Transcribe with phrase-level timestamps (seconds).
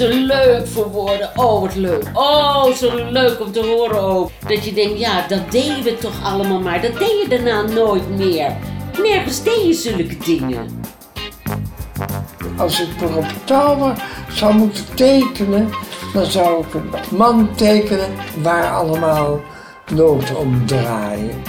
[0.00, 1.30] te leuk voor woorden.
[1.36, 2.10] Oh, wat leuk.
[2.12, 4.30] Oh, zo leuk om te horen ook.
[4.48, 6.82] Dat je denkt, ja, dat deden we toch allemaal maar.
[6.82, 8.56] Dat deed je daarna nooit meer.
[9.02, 10.82] Nergens deed je zulke dingen.
[12.58, 13.96] Als ik nog op touwen
[14.32, 15.70] zou moeten tekenen,
[16.12, 18.10] dan zou ik een man tekenen
[18.42, 19.40] waar allemaal
[19.94, 21.42] noten om draaien.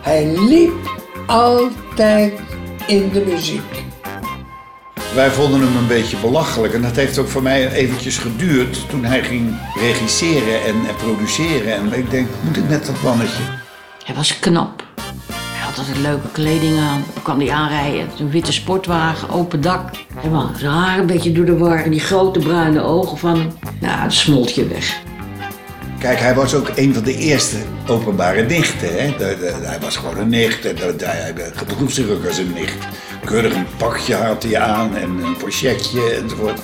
[0.00, 0.72] Hij liep
[1.26, 2.32] altijd
[2.86, 3.87] in de muziek.
[5.14, 6.74] Wij vonden hem een beetje belachelijk.
[6.74, 11.74] En dat heeft ook voor mij eventjes geduurd toen hij ging regisseren en, en produceren.
[11.74, 13.42] En ik denk, moet ik met dat mannetje?
[14.04, 14.86] Hij was knap.
[15.32, 17.04] Hij had altijd leuke kleding aan.
[17.14, 18.08] Dan kwam hij aanrijden.
[18.18, 19.90] Een witte sportwagen, open dak.
[20.14, 21.84] Hij had zijn haar een beetje door de war.
[21.84, 23.52] En die grote bruine ogen van hem.
[23.80, 25.06] Nou, smolt je weg.
[25.98, 28.88] Kijk, hij was ook een van de eerste openbare nichten.
[28.92, 29.26] Hè?
[29.66, 30.62] Hij was gewoon een nicht.
[30.62, 32.76] Hij gedroeg zich ook als een nicht.
[33.24, 36.60] Keurig een pakje had hij aan en een pochetje enzovoort.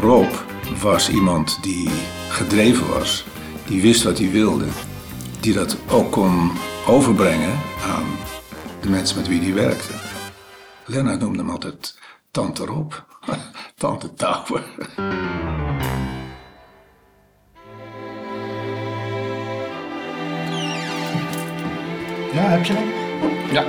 [0.00, 0.32] Rob
[0.80, 1.88] was iemand die
[2.28, 3.24] gedreven was,
[3.66, 4.66] die wist wat hij wilde,
[5.40, 6.50] die dat ook kon
[6.86, 8.06] overbrengen aan
[8.80, 9.92] de mensen met wie hij werkte.
[10.84, 11.98] Lennart noemde hem altijd
[12.30, 12.92] Tante Rob,
[13.78, 14.64] Tante Tauber.
[22.32, 22.88] Ja, heb je hem?
[23.52, 23.64] Ja.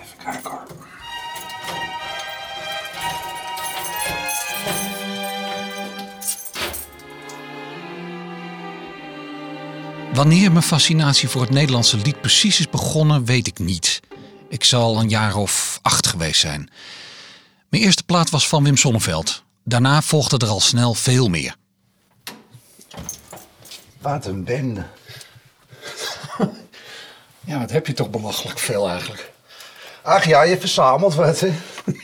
[0.00, 0.66] Even kijken hoor.
[10.14, 14.00] Wanneer mijn fascinatie voor het Nederlandse lied precies is begonnen, weet ik niet.
[14.48, 16.70] Ik zal een jaar of acht geweest zijn.
[17.70, 19.44] Mijn eerste plaat was van Wim Sonneveld.
[19.64, 21.57] Daarna volgde er al snel veel meer.
[24.00, 24.84] Wat een bende.
[27.44, 29.30] ja, wat heb je toch belachelijk veel eigenlijk.
[30.02, 31.52] Ach ja, je verzamelt wat, hè?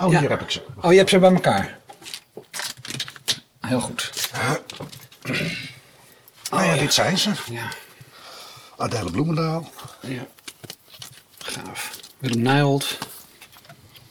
[0.00, 0.20] Oh, Ja.
[0.20, 0.62] hier heb ik ze.
[0.80, 1.78] Oh, je hebt ze bij elkaar.
[3.60, 4.10] Heel goed.
[6.50, 7.30] Nou ja, dit zijn ze.
[7.50, 7.68] Ja,
[8.76, 9.70] Adele Bloemendaal.
[10.00, 10.26] ja.
[11.38, 11.90] Gaaf.
[12.18, 12.98] Willem Nijholt.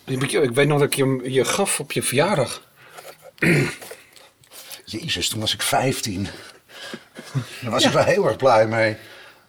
[0.05, 2.61] Ik weet nog dat ik je, je gaf op je verjaardag.
[4.89, 6.27] Jezus, toen was ik 15.
[7.61, 8.97] Daar was ik wel heel erg blij mee.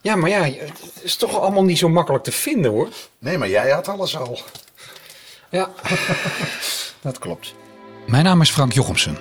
[0.00, 2.88] Ja, maar ja, het is toch allemaal niet zo makkelijk te vinden hoor.
[3.18, 4.40] Nee, maar jij had alles al.
[5.50, 5.70] Ja.
[7.00, 7.54] Dat klopt.
[8.06, 9.18] Mijn naam is Frank Jochemsen.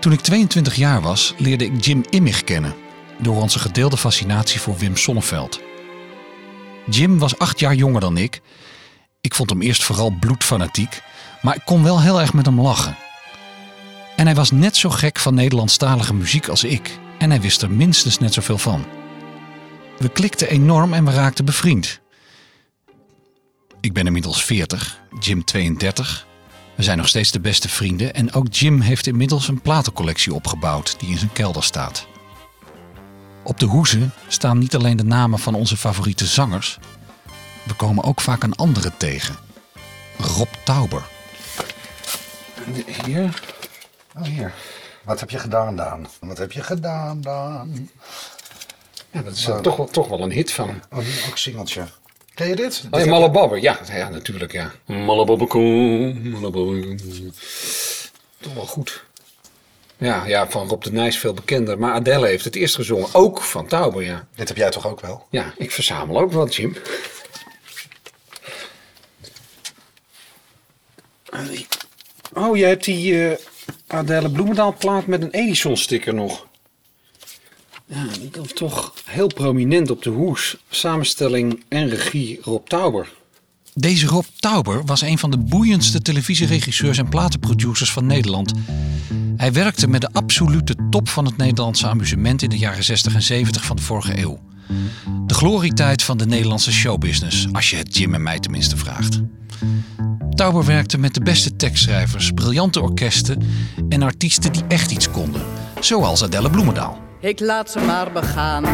[0.00, 2.74] Toen ik 22 jaar was, leerde ik Jim Immig kennen.
[3.18, 5.60] Door onze gedeelde fascinatie voor Wim Sonneveld.
[6.86, 8.40] Jim was acht jaar jonger dan ik.
[9.20, 11.02] Ik vond hem eerst vooral bloedfanatiek,
[11.42, 12.96] maar ik kon wel heel erg met hem lachen.
[14.20, 16.98] En hij was net zo gek van Nederlandstalige muziek als ik.
[17.18, 18.84] En hij wist er minstens net zoveel van.
[19.98, 22.00] We klikten enorm en we raakten bevriend.
[23.80, 26.26] Ik ben inmiddels 40, Jim 32.
[26.74, 31.00] We zijn nog steeds de beste vrienden en ook Jim heeft inmiddels een platencollectie opgebouwd
[31.00, 32.06] die in zijn kelder staat.
[33.44, 36.78] Op de hoezen staan niet alleen de namen van onze favoriete zangers,
[37.62, 39.36] we komen ook vaak een andere tegen.
[40.16, 41.02] Rob Tauber.
[43.04, 43.49] Hier.
[44.16, 44.52] Oh, hier.
[45.04, 46.06] Wat heb je gedaan, Daan?
[46.20, 47.90] Wat heb je gedaan, Daan?
[49.10, 50.80] Ja, dat is toch, wel, toch wel een hit van hem.
[50.90, 51.84] Oh, hier ook singeltje.
[52.34, 52.84] Ken je dit?
[52.90, 54.72] Oh ja, ja, ja, natuurlijk, ja.
[54.86, 56.96] Malle Babber, kom, Malle Babber.
[58.40, 59.04] Toch wel goed.
[59.96, 61.78] Ja, ja, van Rob de Nijs veel bekender.
[61.78, 64.26] Maar Adele heeft het eerst gezongen, ook van Tauber, ja.
[64.34, 65.26] Dit heb jij toch ook wel?
[65.30, 66.76] Ja, ik verzamel ook wat, Jim.
[72.34, 73.38] Oh, jij hebt die eh
[73.92, 76.46] Adele Bloemendaal plaat met een Edison sticker nog.
[77.86, 80.56] Ja, die komt toch heel prominent op de hoes.
[80.70, 83.12] Samenstelling en regie Rob Tauber.
[83.74, 88.52] Deze Rob Tauber was een van de boeiendste televisieregisseurs en platenproducers van Nederland.
[89.36, 93.22] Hij werkte met de absolute top van het Nederlandse amusement in de jaren 60 en
[93.22, 94.40] 70 van de vorige eeuw.
[95.26, 99.20] De glorietijd van de Nederlandse showbusiness, als je het Jim en mij tenminste vraagt.
[100.34, 103.42] Tauber werkte met de beste tekstschrijvers, briljante orkesten
[103.88, 105.42] en artiesten die echt iets konden,
[105.80, 106.98] zoals Adele Bloemendaal.
[107.20, 108.64] Ik laat ze maar begaan.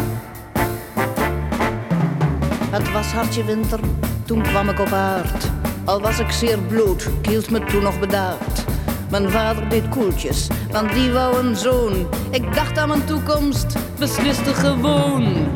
[2.69, 3.79] Het was hartje winter,
[4.25, 5.49] toen kwam ik op aard.
[5.85, 8.65] Al was ik zeer bloed, ik hield me toen nog bedaard.
[9.09, 12.07] Mijn vader deed koeltjes, want die wou een zoon.
[12.31, 15.47] Ik dacht aan mijn toekomst, besliste gewoon.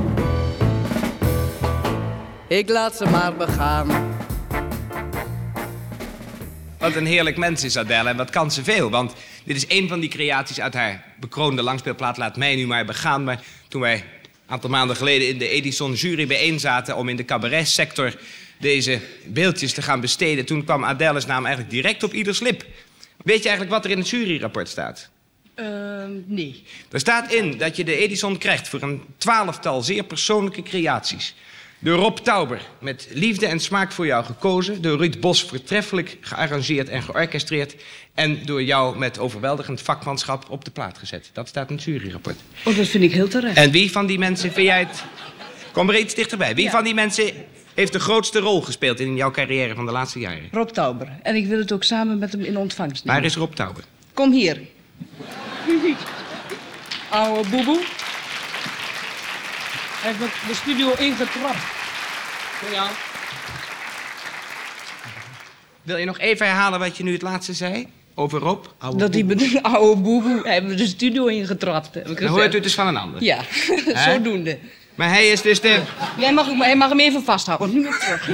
[2.48, 3.88] Ik laat ze maar begaan.
[6.82, 8.90] Wat een heerlijk mens is Adele en wat kan ze veel.
[8.90, 9.14] Want
[9.44, 13.24] dit is een van die creaties uit haar bekroonde langspeelplaat Laat mij nu maar begaan.
[13.24, 14.04] Maar toen wij
[14.48, 18.14] aantal maanden geleden in de Edison jury bijeen zaten om in de cabaretsector
[18.60, 22.66] deze beeldjes te gaan besteden, toen kwam Adèle's naam eigenlijk direct op ieders lip.
[23.24, 25.10] Weet je eigenlijk wat er in het juryrapport staat?
[25.56, 26.64] Ehm, nee.
[26.92, 31.36] Er staat in dat je de Edison krijgt voor een twaalftal zeer persoonlijke creaties.
[31.84, 34.82] Door Rob Tauber, met liefde en smaak voor jou gekozen.
[34.82, 37.76] Door Ruud Bos, voortreffelijk gearrangeerd en georchestreerd.
[38.14, 41.30] En door jou met overweldigend vakmanschap op de plaat gezet.
[41.34, 42.40] Dat staat in het juryrapport.
[42.64, 43.58] Oh, dat vind ik heel terecht.
[43.58, 45.04] En wie van die mensen vind jij het...
[45.72, 46.56] Kom er iets dichterbij.
[46.56, 47.32] Wie van die mensen
[47.74, 50.48] heeft de grootste rol gespeeld in jouw carrière van de laatste jaren?
[50.52, 51.08] Rob Tauber.
[51.24, 53.22] En ik wil het ook samen met hem in ontvangst nemen.
[53.22, 53.84] Waar is Rob Tauber?
[54.14, 54.62] Kom hier.
[57.10, 57.80] Oude boeboe.
[60.02, 61.58] Hij heeft met de studio ingetrapt.
[62.72, 62.88] Ja.
[65.82, 67.88] Wil je nog even herhalen wat je nu het laatste zei?
[68.16, 68.66] Over Rob?
[68.78, 70.42] Oude Dat een oude boeboe.
[70.44, 71.94] Hij heeft de studio ingetrapt.
[71.94, 73.24] Heb ik Dan hoort u het dus van een ander.
[73.24, 73.40] Ja,
[74.06, 74.58] zodoende.
[74.96, 75.82] Maar hij is dus de...
[76.18, 77.74] Jij mag, hij mag hem even vasthouden.
[77.74, 78.30] Nu op terug.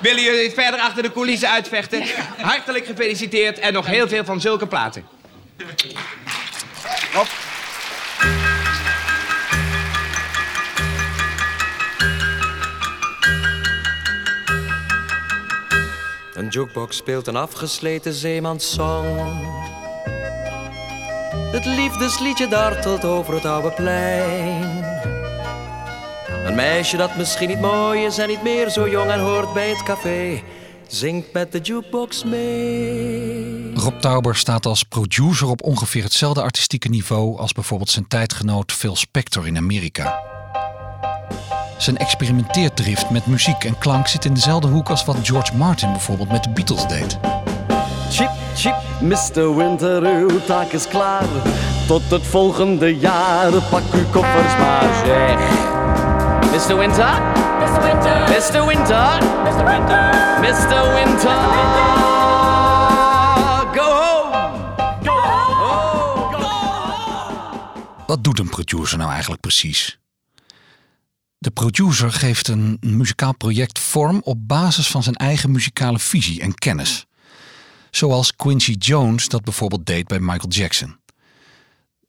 [0.00, 2.02] Willen jullie het verder achter de coulissen uitvechten?
[2.40, 5.04] Hartelijk gefeliciteerd en nog heel veel van zulke platen.
[7.16, 7.28] Op.
[16.34, 19.06] Een jukebox speelt een afgesleten zeemanssong.
[21.52, 24.84] Het liefdesliedje dartelt over het oude plein.
[26.44, 29.68] Een meisje dat misschien niet mooi is en niet meer zo jong en hoort bij
[29.68, 30.42] het café,
[30.86, 33.74] zingt met de jukebox mee.
[33.74, 38.96] Rob Tauber staat als producer op ongeveer hetzelfde artistieke niveau als bijvoorbeeld zijn tijdgenoot Phil
[38.96, 40.30] Spector in Amerika.
[41.78, 46.30] Zijn experimenteerdrift met muziek en klank zit in dezelfde hoek als wat George Martin bijvoorbeeld
[46.30, 47.18] met de Beatles deed.
[48.10, 49.56] Chip, chip, Mr.
[49.56, 51.24] Winter, uw taak is klaar.
[51.86, 55.38] Tot het volgende jaar, pak uw koffers maar zeg.
[56.52, 56.76] Mr.
[56.78, 57.20] Winter?
[57.60, 57.82] Mr.
[57.82, 58.20] Winter?
[58.28, 58.66] Mr.
[58.66, 59.22] Winter?
[59.44, 59.64] Mr.
[59.64, 60.10] Winter?
[60.40, 60.94] Mr.
[60.94, 61.36] Winter?
[63.74, 64.74] Go home!
[65.02, 66.32] Go home!
[66.32, 68.04] Go home!
[68.06, 70.01] Wat doet een producer nou eigenlijk precies?
[71.42, 76.54] De producer geeft een muzikaal project vorm op basis van zijn eigen muzikale visie en
[76.54, 77.06] kennis.
[77.90, 80.96] Zoals Quincy Jones dat bijvoorbeeld deed bij Michael Jackson.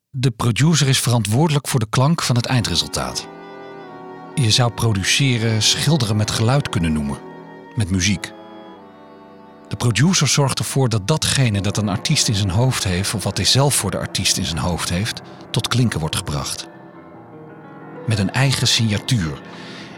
[0.09, 3.27] De producer is verantwoordelijk voor de klank van het eindresultaat.
[4.35, 7.19] Je zou produceren schilderen met geluid kunnen noemen,
[7.75, 8.31] met muziek.
[9.68, 13.38] De producer zorgt ervoor dat datgene dat een artiest in zijn hoofd heeft, of wat
[13.38, 15.21] hij zelf voor de artiest in zijn hoofd heeft,
[15.51, 16.71] tot klinken wordt gebracht.
[18.06, 19.42] Met een eigen signatuur,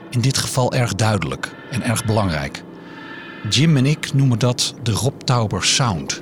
[0.10, 2.64] in dit geval erg duidelijk en erg belangrijk.
[3.50, 6.22] Jim en ik noemen dat de Rob Tauber Sound.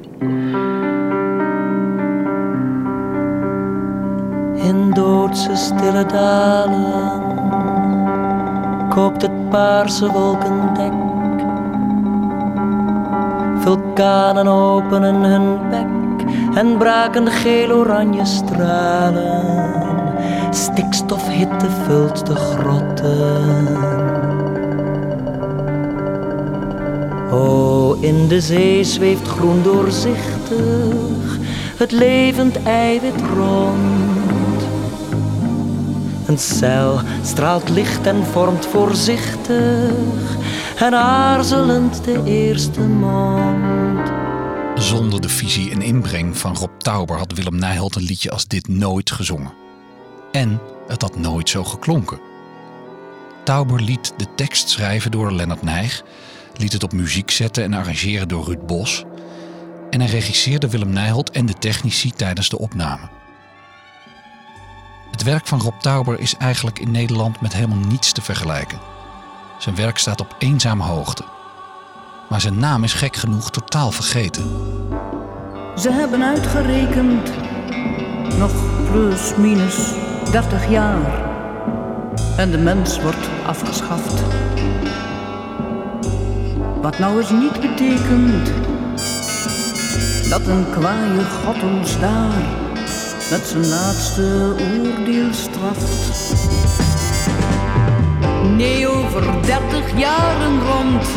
[4.56, 7.22] In doodse stille dalen
[8.90, 10.94] koopt het paarse wolkendek.
[13.60, 15.88] Vulkanen openen hun bek
[16.58, 20.03] en braken geel-oranje stralen.
[20.52, 23.68] Stikstofhitte vult de grotten.
[27.32, 31.24] O, in de zee zweeft groen doorzichtig
[31.78, 34.62] het levend eiwit rond.
[36.26, 40.38] Een cel straalt licht en vormt voorzichtig
[40.78, 44.12] en aarzelend de eerste mond.
[44.76, 48.68] Zonder de visie en inbreng van Rob Tauber had Willem Nijholt een liedje als dit
[48.68, 49.63] nooit gezongen.
[50.34, 52.20] En het had nooit zo geklonken.
[53.44, 56.04] Tauber liet de tekst schrijven door Lennart Nijg,
[56.56, 59.04] liet het op muziek zetten en arrangeren door Ruud Bos.
[59.90, 63.10] En hij regisseerde Willem Nijholt en de technici tijdens de opname.
[65.12, 68.80] Het werk van Rob Tauber is eigenlijk in Nederland met helemaal niets te vergelijken.
[69.60, 71.24] Zijn werk staat op eenzame hoogte.
[72.30, 74.44] Maar zijn naam is gek genoeg totaal vergeten.
[75.78, 77.32] Ze hebben uitgerekend,
[78.38, 78.52] nog
[78.92, 79.92] plus minus
[80.32, 81.32] 30 jaar.
[82.38, 84.24] En de mens wordt afgeschaft.
[86.82, 88.52] Wat nou eens niet betekent
[90.30, 92.42] dat een kwaaie God ons daar
[93.30, 96.36] met zijn laatste oordeel straft.
[98.56, 101.08] Nee, over 30 jaren rond,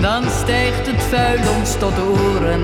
[0.00, 2.62] dan stijgt het vuil ons tot de oren.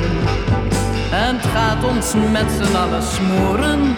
[1.12, 3.94] En het gaat ons met z'n allen smoren,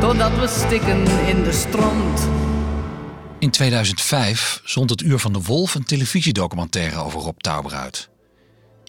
[0.00, 2.28] totdat we stikken in de stront.
[3.38, 8.08] In 2005 zond het Uur van de Wolf een televisiedocumentaire over Rob Tauber uit.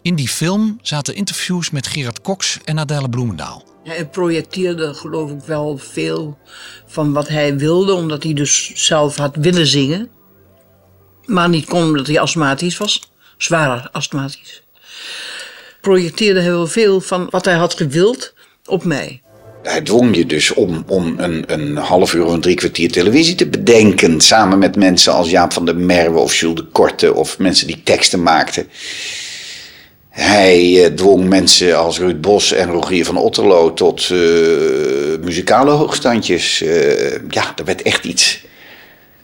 [0.01, 3.63] In die film zaten interviews met Gerard Cox en Adèle Bloemendaal.
[3.83, 6.37] Hij projecteerde geloof ik wel veel
[6.85, 10.09] van wat hij wilde, omdat hij dus zelf had willen zingen.
[11.25, 14.63] Maar niet kon omdat hij astmatisch was, zwaar astmatisch.
[15.81, 18.33] Projecteerde hij wel veel van wat hij had gewild
[18.65, 19.21] op mij.
[19.63, 23.35] Hij dwong je dus om, om een, een half uur of een drie kwartier televisie
[23.35, 24.21] te bedenken.
[24.21, 27.81] Samen met mensen als Jaap van der Merwe of Jules de Korte of mensen die
[27.83, 28.67] teksten maakten.
[30.09, 34.17] Hij eh, dwong mensen als Ruud Bos en Rogier van Otterlo tot eh,
[35.21, 36.61] muzikale hoogstandjes.
[36.61, 38.43] Eh, ja, er werd echt iets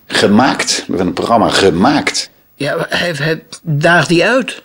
[0.05, 0.75] gemaakt.
[0.75, 2.29] We hebben een programma gemaakt.
[2.55, 4.61] Ja, hij, hij daagde die uit.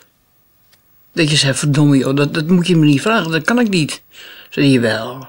[1.13, 3.69] Dat je zei, verdomme joh, dat, dat moet je me niet vragen, dat kan ik
[3.69, 4.01] niet.
[4.49, 5.27] Zei je wel,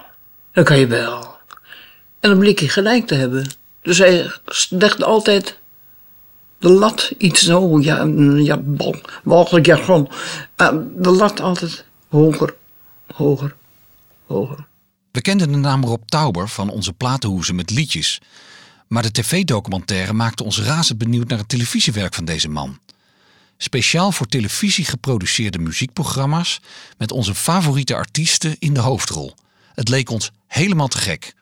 [0.55, 1.37] dat kan je wel.
[2.19, 3.51] En dan bleek hij gelijk te hebben.
[3.81, 4.31] Dus hij
[4.69, 5.59] legde altijd
[6.59, 8.03] de lat iets zo, ja,
[8.37, 9.67] ja bal, walgelijk.
[9.67, 10.07] Uh,
[10.95, 12.55] de lat altijd hoger,
[13.13, 13.55] hoger,
[14.25, 14.67] hoger.
[15.11, 18.21] We kenden de naam Rob Tauber van onze platenhoezen met liedjes.
[18.87, 22.79] Maar de tv-documentaire maakte ons razend benieuwd naar het televisiewerk van deze man.
[23.57, 26.59] Speciaal voor televisie geproduceerde muziekprogramma's
[26.97, 29.33] met onze favoriete artiesten in de hoofdrol.
[29.75, 31.33] Het leek ons helemaal te gek.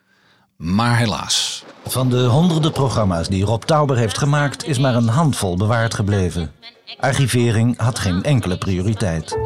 [0.57, 1.63] Maar helaas.
[1.85, 6.51] Van de honderden programma's die Rob Tauber heeft gemaakt, is maar een handvol bewaard gebleven.
[6.99, 9.37] Archivering had geen enkele prioriteit.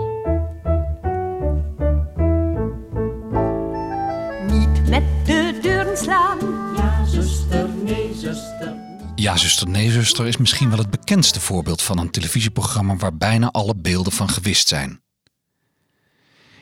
[4.47, 6.37] Niet met de deuren slaan.
[6.75, 8.75] Ja, zuster, nee, zuster.
[9.15, 13.51] Ja, zuster, nee, zuster is misschien wel het bekendste voorbeeld van een televisieprogramma waar bijna
[13.51, 15.01] alle beelden van gewist zijn.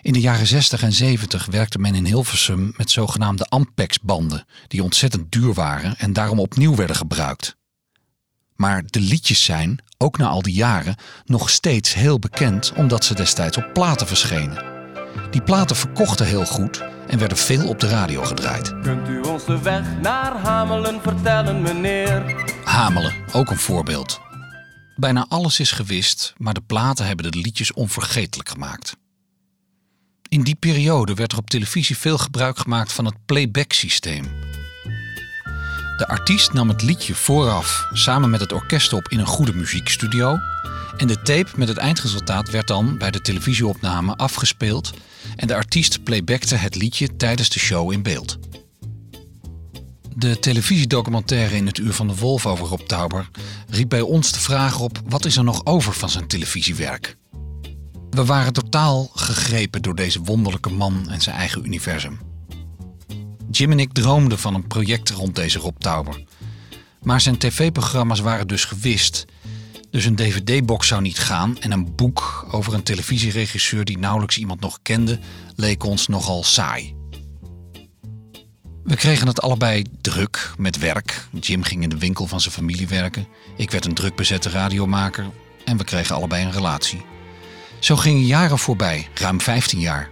[0.05, 5.31] In de jaren 60 en 70 werkte men in Hilversum met zogenaamde Ampex-banden, die ontzettend
[5.31, 7.57] duur waren en daarom opnieuw werden gebruikt.
[8.55, 13.15] Maar de liedjes zijn, ook na al die jaren, nog steeds heel bekend omdat ze
[13.15, 14.63] destijds op platen verschenen.
[15.31, 18.79] Die platen verkochten heel goed en werden veel op de radio gedraaid.
[18.81, 22.43] Kunt u ons de weg naar Hamelen vertellen, meneer?
[22.63, 24.19] Hamelen, ook een voorbeeld.
[24.95, 28.95] Bijna alles is gewist, maar de platen hebben de liedjes onvergetelijk gemaakt.
[30.35, 34.23] In die periode werd er op televisie veel gebruik gemaakt van het playback-systeem.
[35.97, 40.37] De artiest nam het liedje vooraf samen met het orkest op in een goede muziekstudio.
[40.97, 44.93] En de tape met het eindresultaat werd dan bij de televisieopname afgespeeld.
[45.35, 48.37] En de artiest playbackte het liedje tijdens de show in beeld.
[50.15, 53.29] De televisiedocumentaire in het Uur van de Wolf over Rob Tauber
[53.69, 57.17] riep bij ons de vraag op: wat is er nog over van zijn televisiewerk?
[58.15, 62.19] We waren totaal gegrepen door deze wonderlijke man en zijn eigen universum.
[63.51, 66.07] Jim en ik droomden van een project rond deze Rob.
[67.01, 69.25] Maar zijn tv-programma's waren dus gewist.
[69.89, 74.59] Dus een dvd-box zou niet gaan en een boek over een televisieregisseur die nauwelijks iemand
[74.59, 75.19] nog kende,
[75.55, 76.95] leek ons nogal saai.
[78.83, 81.27] We kregen het allebei druk met werk.
[81.39, 83.27] Jim ging in de winkel van zijn familie werken.
[83.55, 85.25] Ik werd een druk bezette radiomaker
[85.65, 87.13] en we kregen allebei een relatie.
[87.85, 90.09] Zo gingen jaren voorbij, ruim 15 jaar.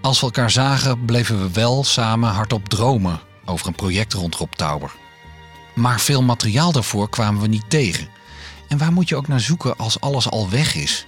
[0.00, 4.52] Als we elkaar zagen, bleven we wel samen hardop dromen over een project rond Rob
[4.52, 4.92] Tauber.
[5.74, 8.08] Maar veel materiaal daarvoor kwamen we niet tegen.
[8.68, 11.06] En waar moet je ook naar zoeken als alles al weg is?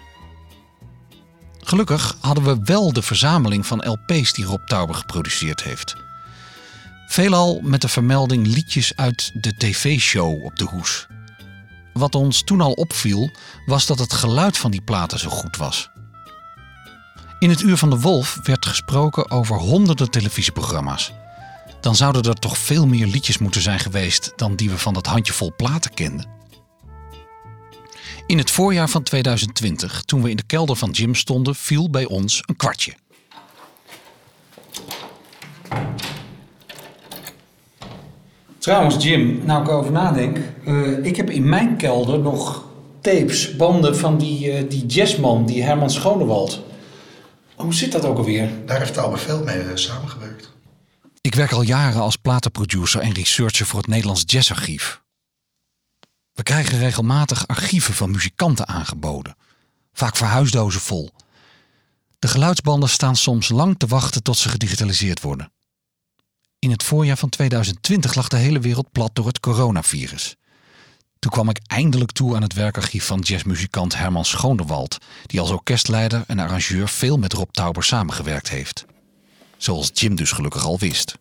[1.58, 5.96] Gelukkig hadden we wel de verzameling van LP's die Rob Tauber geproduceerd heeft.
[7.06, 11.06] Veelal met de vermelding liedjes uit de tv-show op de hoes.
[11.96, 13.30] Wat ons toen al opviel,
[13.66, 15.90] was dat het geluid van die platen zo goed was.
[17.38, 21.12] In het Uur van de Wolf werd gesproken over honderden televisieprogramma's.
[21.80, 25.06] Dan zouden er toch veel meer liedjes moeten zijn geweest dan die we van dat
[25.06, 26.28] handjevol platen kenden.
[28.26, 32.04] In het voorjaar van 2020, toen we in de kelder van Jim stonden, viel bij
[32.04, 32.94] ons een kwartje.
[38.66, 40.38] Trouwens, Jim, nou ik erover nadenk.
[40.64, 42.64] Uh, ik heb in mijn kelder nog
[43.00, 46.62] tapes, banden van die, uh, die jazzman, die Herman Schonewald.
[47.54, 48.50] Hoe zit dat ook alweer?
[48.64, 50.52] Daar heeft Albert veel mee uh, samengewerkt.
[51.20, 55.02] Ik werk al jaren als platenproducer en researcher voor het Nederlands Jazzarchief.
[56.32, 59.36] We krijgen regelmatig archieven van muzikanten aangeboden.
[59.92, 61.10] Vaak verhuisdozen vol.
[62.18, 65.50] De geluidsbanden staan soms lang te wachten tot ze gedigitaliseerd worden.
[66.66, 70.36] In het voorjaar van 2020 lag de hele wereld plat door het coronavirus.
[71.18, 76.24] Toen kwam ik eindelijk toe aan het werkarchief van jazzmuzikant Herman Schoonderwald, die als orkestleider
[76.26, 78.84] en arrangeur veel met Rob Tauber samengewerkt heeft.
[79.56, 81.18] Zoals Jim dus gelukkig al wist.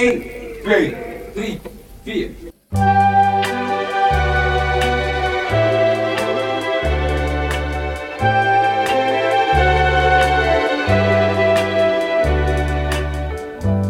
[0.00, 0.04] 1,
[0.64, 0.94] 2,
[1.34, 1.44] 3,
[2.04, 2.48] 4.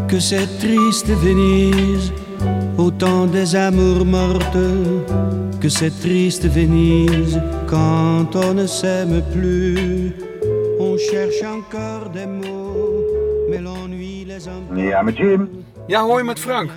[0.09, 2.11] que cette triste Venise,
[2.79, 4.57] au temps des amours mortes,
[5.61, 10.15] que cette triste Venise, quand on ne s'aime plus,
[10.81, 13.05] on cherche encore des mots,
[13.51, 15.68] mais l'ennui les emporte.
[15.89, 16.71] Ja, hoi met Frank.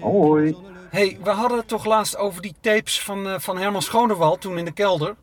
[0.00, 0.56] Hoi.
[0.90, 4.58] hey, we hadden het toch laatst over die tapes van, eh, van Herman Schonewald toen
[4.58, 5.14] in de kelder.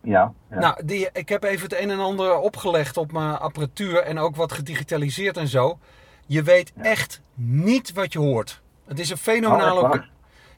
[0.00, 0.32] Ja.
[0.50, 0.58] ja.
[0.58, 4.36] Nou, die, ik heb even het een en ander opgelegd op mijn apparatuur en ook
[4.36, 5.78] wat gedigitaliseerd en zo.
[6.26, 8.62] Je weet echt niet wat je hoort.
[8.86, 9.94] Het is een fenomenaal Oh.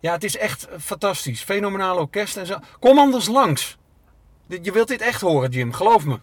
[0.00, 1.42] Ja, het is echt fantastisch.
[1.42, 2.56] Fenomenaal orkest en zo.
[2.78, 3.78] Kom anders langs.
[4.46, 5.72] Je wilt dit echt horen, Jim.
[5.72, 6.18] Geloof me.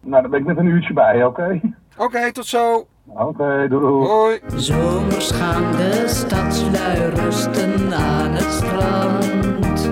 [0.00, 1.60] Nou, dan ben ik met een uurtje bij, oké?
[1.96, 2.86] Oké, tot zo.
[3.06, 4.06] Oké, doei.
[4.06, 4.40] Hoi.
[4.56, 9.90] Zomers gaan de stadslui rusten aan het strand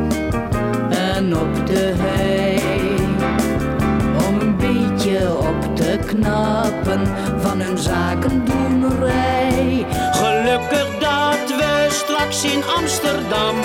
[0.91, 2.61] en op de hei.
[4.29, 7.07] Om een beetje op te knappen
[7.41, 9.87] van hun zakendoenerij.
[10.13, 13.57] Gelukkig dat we straks in Amsterdam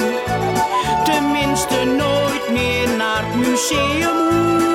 [1.04, 4.75] tenminste nooit meer naar het museum hoeven.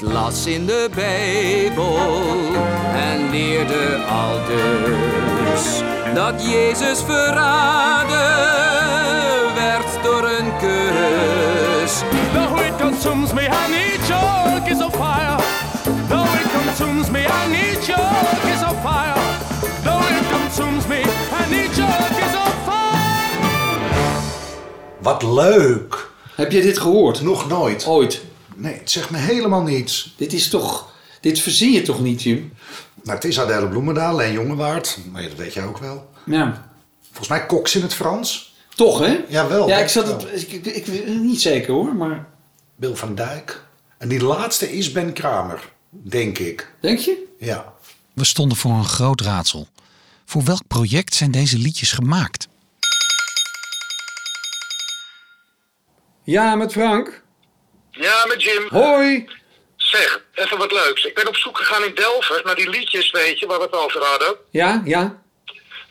[0.00, 1.96] Ik las in de Bijbel
[2.94, 5.82] en leerde al dus
[6.14, 8.14] dat Jezus verraden
[9.54, 12.02] werd door een kus.
[12.32, 15.36] The heat consumes me, I need your kiss of fire.
[16.08, 18.10] The heat consumes me, I need your
[18.42, 19.20] kiss of fire.
[19.82, 23.78] The heat consumes me, I need your kiss of fire.
[24.98, 26.10] Wat leuk.
[26.34, 27.22] Heb je dit gehoord?
[27.22, 27.86] Nog nooit.
[27.86, 28.28] Ooit?
[28.60, 30.14] Nee, het zegt me helemaal niets.
[30.16, 30.92] Dit is toch...
[31.20, 32.52] Dit verzin je toch niet, Jim?
[33.02, 34.98] Nou, het is Adèle Bloemendaal en Jongewaard.
[35.12, 36.10] Maar dat weet jij ook wel.
[36.26, 36.70] Ja.
[37.06, 38.54] Volgens mij koks in het Frans.
[38.74, 39.20] Toch, hè?
[39.28, 39.68] Jawel.
[39.68, 40.42] Ja, ik zat het...
[40.42, 42.26] Ik, ik, ik weet niet zeker, hoor, maar...
[42.76, 43.64] Bill van Dijk.
[43.98, 46.74] En die laatste is Ben Kramer, denk ik.
[46.80, 47.26] Denk je?
[47.38, 47.72] Ja.
[48.12, 49.68] We stonden voor een groot raadsel.
[50.24, 52.48] Voor welk project zijn deze liedjes gemaakt?
[56.22, 57.22] Ja, met Frank.
[57.90, 58.68] Ja, met Jim.
[58.68, 59.28] Hoi.
[59.76, 61.04] Zeg, even wat leuks.
[61.04, 63.76] Ik ben op zoek gegaan in Delft naar die liedjes, weet je, waar we het
[63.76, 64.36] over hadden.
[64.50, 65.22] Ja, ja.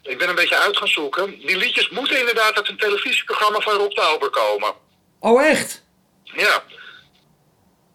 [0.01, 1.39] Ik ben een beetje uit gaan zoeken.
[1.39, 4.73] Die liedjes moeten inderdaad uit een televisieprogramma van Rob Tauber komen.
[5.19, 5.83] Oh, echt?
[6.23, 6.63] Ja.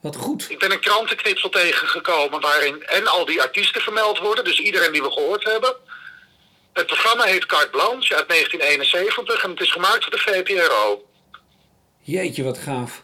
[0.00, 0.46] Wat goed.
[0.50, 5.02] Ik ben een krantenknipsel tegengekomen waarin en al die artiesten vermeld worden, dus iedereen die
[5.02, 5.76] we gehoord hebben.
[6.72, 11.04] Het programma heet Carte Blanche uit 1971 en het is gemaakt voor de VPRO.
[12.00, 13.02] Jeetje, wat gaaf.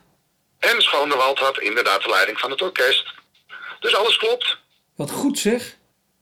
[0.60, 3.04] En Schoonewald had inderdaad de leiding van het orkest.
[3.80, 4.58] Dus alles klopt.
[4.94, 5.76] Wat goed, zeg.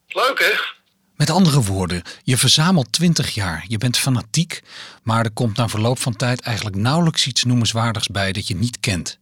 [0.08, 0.76] Leuk, hè?
[1.16, 4.62] Met andere woorden, je verzamelt 20 jaar, je bent fanatiek,
[5.02, 8.80] maar er komt na verloop van tijd eigenlijk nauwelijks iets noemenswaardigs bij dat je niet
[8.80, 9.18] kent.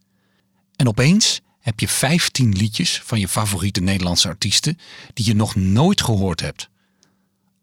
[0.77, 4.79] En opeens heb je 15 liedjes van je favoriete Nederlandse artiesten
[5.15, 6.69] die je nog nooit gehoord hebt.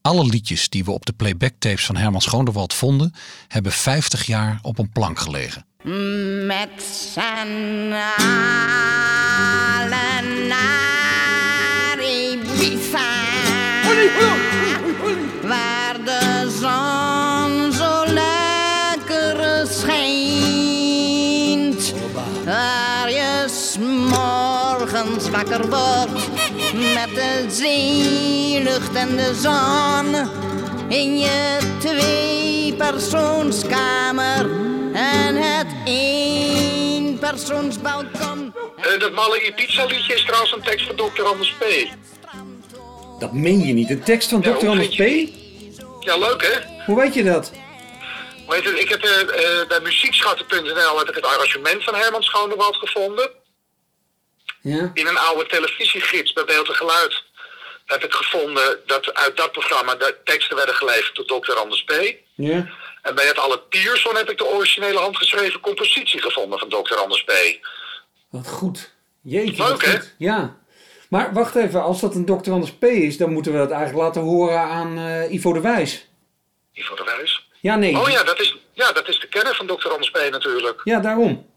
[0.02, 3.14] Alle liedjes die we op de playback-tapes van Herman Schoonderwald vonden,
[3.48, 5.66] hebben 50 jaar op een plank gelegen.
[5.84, 6.70] Met
[7.12, 7.94] z'n
[9.78, 13.12] allen naar Ibiza.
[15.42, 20.04] Waar de zon zo lekker schijnt.
[22.46, 26.30] Waar je s'morgens wakker wordt
[26.74, 30.16] met de zeelucht en de zon.
[30.88, 34.50] In je tweepersoonskamer
[35.86, 38.54] en het eenpersoonsbalkon.
[38.78, 41.24] Eh, dat malle Ibiza liedje is trouwens een tekst van Dr.
[41.24, 41.64] Anders P.
[43.20, 43.90] Dat meen je niet.
[43.90, 44.68] Een tekst van Ja, Dr.
[44.68, 45.02] Anders P?
[46.00, 46.84] Ja, leuk hè?
[46.86, 47.52] Hoe weet je dat?
[48.48, 52.76] Weet je, ik heb eh, eh, bij muziekschatten.nl heb ik het arrangement van Herman Schoonewald
[52.76, 53.30] gevonden.
[54.62, 54.92] Ja.
[54.94, 57.24] In een oude televisiegids bij Beeld en Geluid
[57.86, 61.54] heb ik gevonden dat uit dat programma de teksten werden geleverd door Dr.
[61.54, 61.94] Anders P.
[62.36, 62.70] Ja.
[63.04, 66.96] En bij het Alle Pierson heb ik de originele handgeschreven compositie gevonden van Dr.
[66.96, 67.32] Anders P.
[68.30, 68.92] Wat goed.
[69.22, 69.98] Jeetje, Leuk, hè?
[70.18, 70.58] Ja.
[71.10, 72.52] Maar wacht even, als dat een Dr.
[72.52, 76.08] Anders P is, dan moeten we dat eigenlijk laten horen aan eh, Ivo de Wijs.
[76.74, 77.50] Ivo de Wijs.
[77.60, 77.98] Ja, nee.
[78.00, 79.88] Oh ja dat, is, ja, dat is de kenner van Dr.
[79.88, 80.18] Anders P.
[80.32, 80.82] natuurlijk.
[80.84, 81.50] Ja, daarom.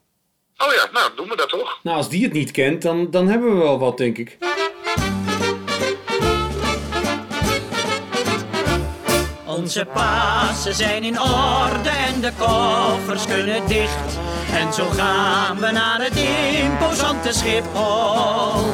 [0.56, 1.78] Oh ja, nou doen we dat toch?
[1.82, 4.37] Nou, als die het niet kent, dan, dan hebben we wel wat, denk ik.
[9.56, 14.18] Onze passen zijn in orde en de koffers kunnen dicht.
[14.52, 16.16] En zo gaan we naar het
[16.64, 18.72] imposante Schiphol.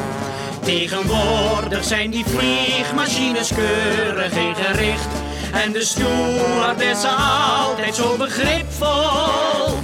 [0.63, 5.07] Tegenwoordig zijn die vliegmachines keurig ingericht.
[5.53, 9.77] En de stewardessen altijd zo begripvol.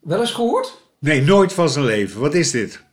[0.00, 0.74] Wel eens gehoord?
[1.00, 2.20] Nee, nooit van zijn leven.
[2.20, 2.85] Wat is dit?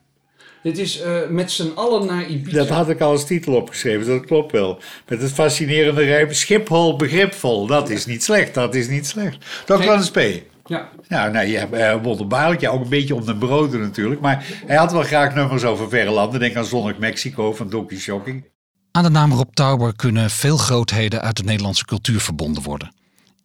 [0.63, 2.57] Dit is eh, met z'n allen naar Ibiza.
[2.57, 4.79] Dat had ik al als titel opgeschreven, dat klopt wel.
[5.07, 7.67] Met het fascinerende rijm Schiphol begripvol.
[7.67, 9.37] Dat is niet slecht, dat is niet slecht.
[9.65, 9.73] Dr.
[9.73, 10.19] Anders P.
[10.65, 10.89] Ja.
[11.07, 12.61] Ja, nou, je hebt uh, wonderbaarlijk.
[12.61, 14.21] Ja, ook een beetje om de broden natuurlijk.
[14.21, 16.39] Maar hij had wel graag nummers over verre landen.
[16.39, 18.45] Denk aan Zonnig Mexico van Donkey Shocking.
[18.91, 22.91] Aan de naam Rob Tauber kunnen veel grootheden uit de Nederlandse cultuur verbonden worden.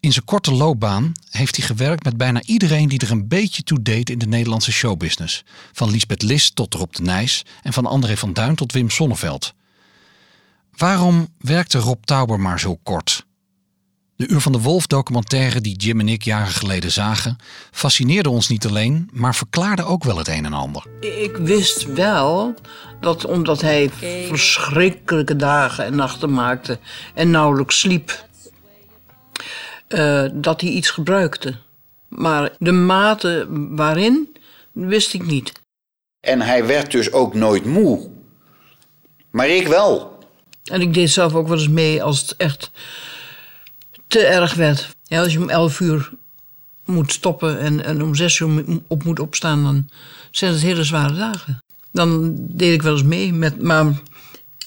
[0.01, 3.83] In zijn korte loopbaan heeft hij gewerkt met bijna iedereen die er een beetje toe
[3.83, 5.45] deed in de Nederlandse showbusiness.
[5.73, 9.55] Van Lisbeth List tot Rob de Nijs en van André van Duin tot Wim Sonneveld.
[10.77, 13.27] Waarom werkte Rob Tauber maar zo kort?
[14.17, 17.37] De Uur van de Wolf documentaire die Jim en ik jaren geleden zagen,
[17.71, 20.85] fascineerde ons niet alleen, maar verklaarde ook wel het een en ander.
[21.01, 22.55] Ik wist wel
[23.01, 23.91] dat omdat hij
[24.29, 26.79] verschrikkelijke dagen en nachten maakte
[27.15, 28.28] en nauwelijks sliep,
[29.89, 31.55] eh, dat hij iets gebruikte.
[32.09, 34.37] Maar de mate waarin,
[34.73, 35.53] wist ik niet.
[36.21, 38.11] En hij werd dus ook nooit moe.
[39.31, 40.19] Maar ik wel.
[40.65, 42.71] En ik deed zelf ook wel eens mee als het echt
[44.07, 44.89] te erg werd.
[45.03, 46.11] Ja, als je om elf uur
[46.85, 49.89] moet stoppen en, en om zes uur op moet opstaan, dan
[50.31, 51.59] zijn het hele zware dagen.
[51.93, 54.01] Dan deed ik wel eens mee, met, maar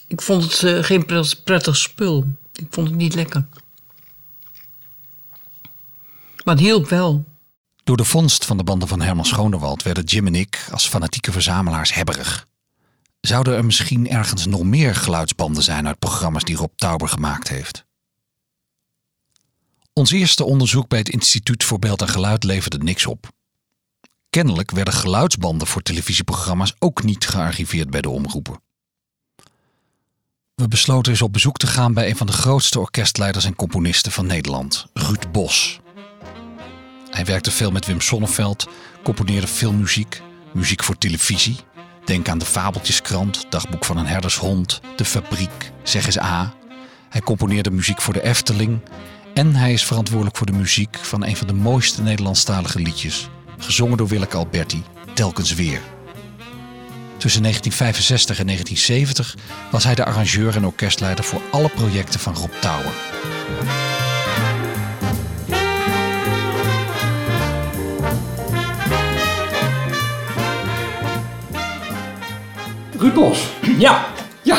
[0.08, 1.06] ik vond het uh, geen
[1.44, 2.26] prettig spul.
[2.54, 3.46] Ik vond het niet lekker.
[6.44, 7.26] Maar het hielp wel.
[7.84, 11.32] Door de vondst van de banden van Herman Schonewald werden Jim en ik als fanatieke
[11.32, 12.48] verzamelaars hebberig.
[13.22, 17.86] Zouden er misschien ergens nog meer geluidsbanden zijn uit programma's die Rob Tauber gemaakt heeft?
[19.94, 23.30] Ons eerste onderzoek bij het Instituut voor Beeld en Geluid leverde niks op.
[24.30, 28.62] Kennelijk werden geluidsbanden voor televisieprogramma's ook niet gearchiveerd bij de omroepen.
[30.56, 34.12] We besloten eens op bezoek te gaan bij een van de grootste orkestleiders en componisten
[34.12, 35.80] van Nederland, Ruud Bos.
[37.12, 38.68] Hij werkte veel met Wim Sonneveld,
[39.04, 40.22] componeerde veel muziek,
[40.54, 41.56] muziek voor televisie.
[42.06, 46.54] Denk aan de Fabeltjeskrant, Dagboek van een herdershond, De Fabriek, Zeg eens A.
[47.10, 48.80] Hij componeerde muziek voor de Efteling
[49.34, 53.98] en hij is verantwoordelijk voor de muziek van een van de mooiste Nederlandstalige liedjes, gezongen
[53.98, 55.82] door Willeke Alberti, Telkens Weer.
[57.18, 59.36] Tussen 1965 en 1970
[59.72, 62.94] was hij de arrangeur en orkestleider voor alle projecten van Rob Tauber.
[73.14, 73.48] Bos.
[73.78, 74.06] Ja.
[74.42, 74.58] Ja.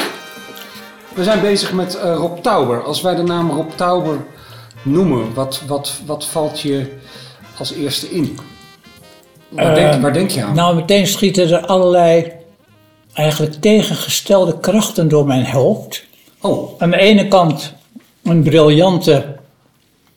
[1.15, 2.83] We zijn bezig met uh, Rob Tauber.
[2.83, 4.25] Als wij de naam Rob Tauber
[4.83, 6.93] noemen, wat, wat, wat valt je
[7.59, 8.38] als eerste in?
[9.49, 10.55] Waar, denk, Uh, waar denk je aan?
[10.55, 12.33] Nou, meteen schieten er allerlei
[13.12, 16.05] eigenlijk tegengestelde krachten door mijn hoofd.
[16.41, 16.81] Oh.
[16.81, 17.73] Aan de ene kant
[18.23, 19.37] een briljante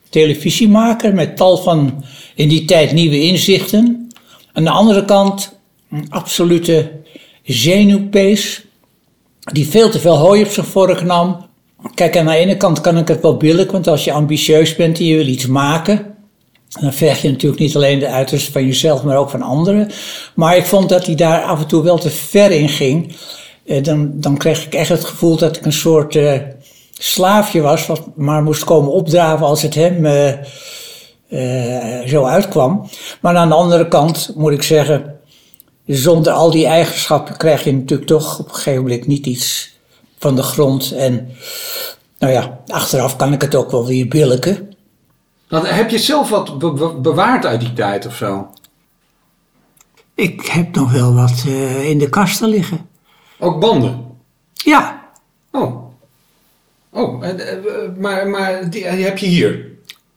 [0.09, 2.03] televisiemaker met tal van
[2.35, 4.11] in die tijd nieuwe inzichten.
[4.53, 5.57] Aan de andere kant
[5.91, 6.91] een absolute
[7.45, 8.65] zenuwpees
[9.39, 11.45] die veel te veel hooi op zijn vork nam.
[11.93, 14.99] Kijk, aan de ene kant kan ik het wel billig, want als je ambitieus bent
[14.99, 16.15] en je wil iets maken,
[16.79, 19.91] dan verg je natuurlijk niet alleen de uiterste van jezelf, maar ook van anderen.
[20.35, 23.15] Maar ik vond dat hij daar af en toe wel te ver in ging.
[23.65, 26.39] Eh, dan, dan kreeg ik echt het gevoel dat ik een soort eh,
[26.97, 30.33] slaafje was, wat maar moest komen opdraven als het hem eh,
[32.07, 32.89] zo uitkwam.
[33.21, 35.14] Maar aan de andere kant moet ik zeggen,
[35.85, 39.77] zonder al die eigenschappen krijg je natuurlijk toch op een gegeven moment niet iets
[40.17, 40.91] van de grond.
[40.91, 41.29] En
[42.19, 44.73] nou ja, achteraf kan ik het ook wel weer billiken.
[45.49, 48.47] Nou, heb je zelf wat be- be- bewaard uit die tijd of zo?
[50.15, 52.87] Ik heb nog wel wat eh, in de kasten liggen.
[53.39, 54.05] Ook banden?
[54.53, 55.09] Ja.
[55.51, 55.83] Oh.
[56.89, 57.55] Oh, en, eh,
[57.99, 59.67] maar, maar die, die heb je hier?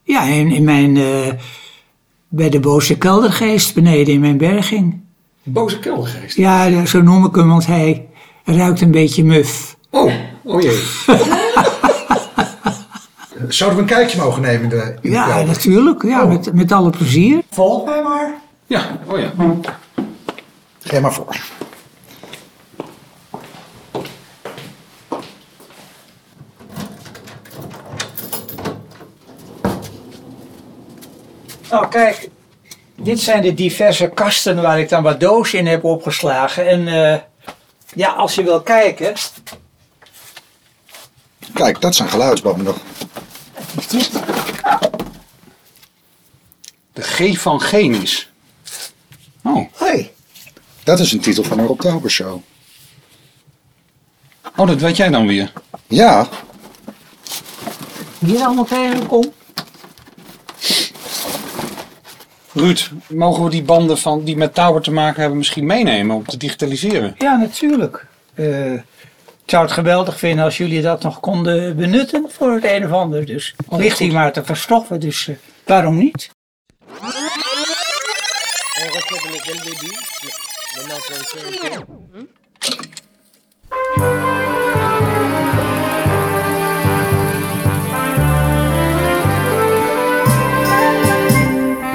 [0.02, 1.32] Ja, in, in mijn, eh,
[2.28, 5.00] bij de boze keldergeest beneden in mijn berging.
[5.52, 6.36] Boze keldergeest?
[6.36, 8.08] Ja, zo noem ik hem, want hij
[8.44, 9.76] ruikt een beetje muf.
[9.90, 10.12] Oh,
[10.44, 10.82] oh jee.
[13.48, 15.46] Zouden we een kijkje mogen nemen in de, in de Ja, kelder?
[15.46, 16.02] natuurlijk.
[16.02, 17.42] Ja, met, met alle plezier.
[17.50, 18.34] Volg mij maar.
[18.66, 19.32] Ja, oh ja.
[20.82, 21.36] Ga maar voor.
[31.70, 32.30] Nou, kijk.
[33.08, 36.68] Dit zijn de diverse kasten waar ik dan wat dozen in heb opgeslagen.
[36.68, 37.20] En eh,
[37.94, 39.14] ja, als je wil kijken.
[41.52, 42.76] Kijk, dat zijn geluidsbanden nog.
[46.92, 48.30] De G van Genis.
[49.42, 49.68] Oh.
[50.84, 52.42] Dat is een titel van een Rob Tauber show.
[54.56, 55.52] Oh, dat weet jij dan weer?
[55.86, 56.28] Ja,
[58.18, 59.32] Hier allemaal tegenkom.
[62.58, 66.26] Ruud, mogen we die banden van, die met Tower te maken hebben misschien meenemen om
[66.26, 67.14] te digitaliseren?
[67.18, 68.06] Ja, natuurlijk.
[68.34, 72.84] Eh, ik zou het geweldig vinden als jullie dat nog konden benutten voor het een
[72.84, 73.26] of ander.
[73.26, 76.30] Dus ligt hier maar te verstoffen, dus eh, waarom niet?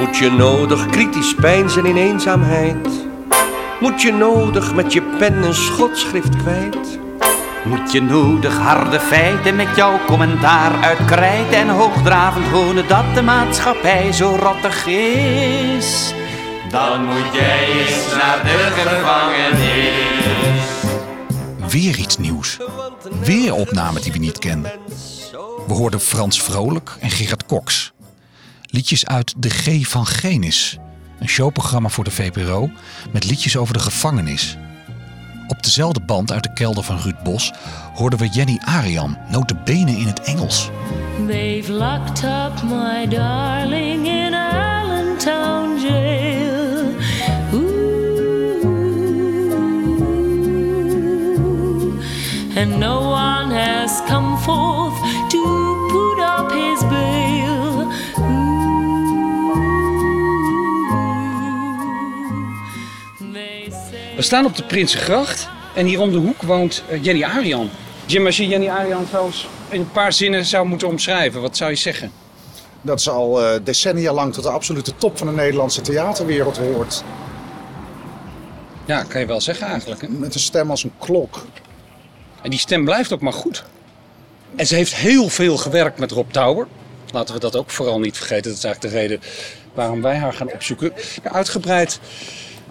[0.04, 2.88] Moet je nodig kritisch peinzen in eenzaamheid?
[3.80, 7.00] Moet je nodig met je pen een schotschrift kwijt?
[7.66, 14.12] Moet je nodig harde feiten met jouw commentaar uitkrijten en hoogdravend wonen dat de maatschappij
[14.12, 16.14] zo rottig is?
[16.70, 20.24] Dan moet jij eens naar de gevangenis.
[21.68, 22.58] Weer iets nieuws.
[23.24, 24.72] Weer opnamen die we niet kenden.
[25.68, 27.94] We hoorden Frans Vrolijk en Gerard Cox.
[28.74, 30.78] Liedjes uit De G van Genis.
[31.20, 32.70] Een showprogramma voor de VPRO
[33.12, 34.58] met liedjes over de gevangenis.
[35.48, 37.52] Op dezelfde band uit de kelder van Ruud Bos
[37.94, 40.70] hoorden we Jenny Arian, notabene in het Engels.
[41.28, 46.96] They've locked up my darling in Allentown jail.
[47.54, 47.94] Ooh.
[52.58, 55.63] And no one has come forth to
[64.24, 67.70] We staan op de Prinsengracht en hier om de hoek woont eh, Jenny Arian.
[68.06, 71.70] Jim, als je Jenny Arian trouwens in een paar zinnen zou moeten omschrijven, wat zou
[71.70, 72.12] je zeggen?
[72.82, 77.04] dat ze al eh, decennia lang tot de absolute top van de Nederlandse theaterwereld hoort.
[78.86, 80.02] Ja, kan je wel zeggen eigenlijk.
[80.02, 80.08] Hè?
[80.08, 81.46] Met een stem als een klok.
[82.42, 83.64] En die stem blijft ook maar goed.
[84.56, 86.68] En ze heeft heel veel gewerkt met Rob Tower.
[87.12, 88.50] Laten we dat ook vooral niet vergeten.
[88.50, 89.22] Dat is eigenlijk de reden
[89.74, 90.94] waarom wij haar gaan opzoeken.
[91.24, 92.00] Uitgebreid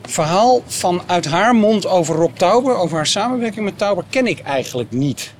[0.02, 4.90] verhaal vanuit haar mond over Rob Tauber, over haar samenwerking met Tauber, ken ik eigenlijk
[4.90, 5.34] niet.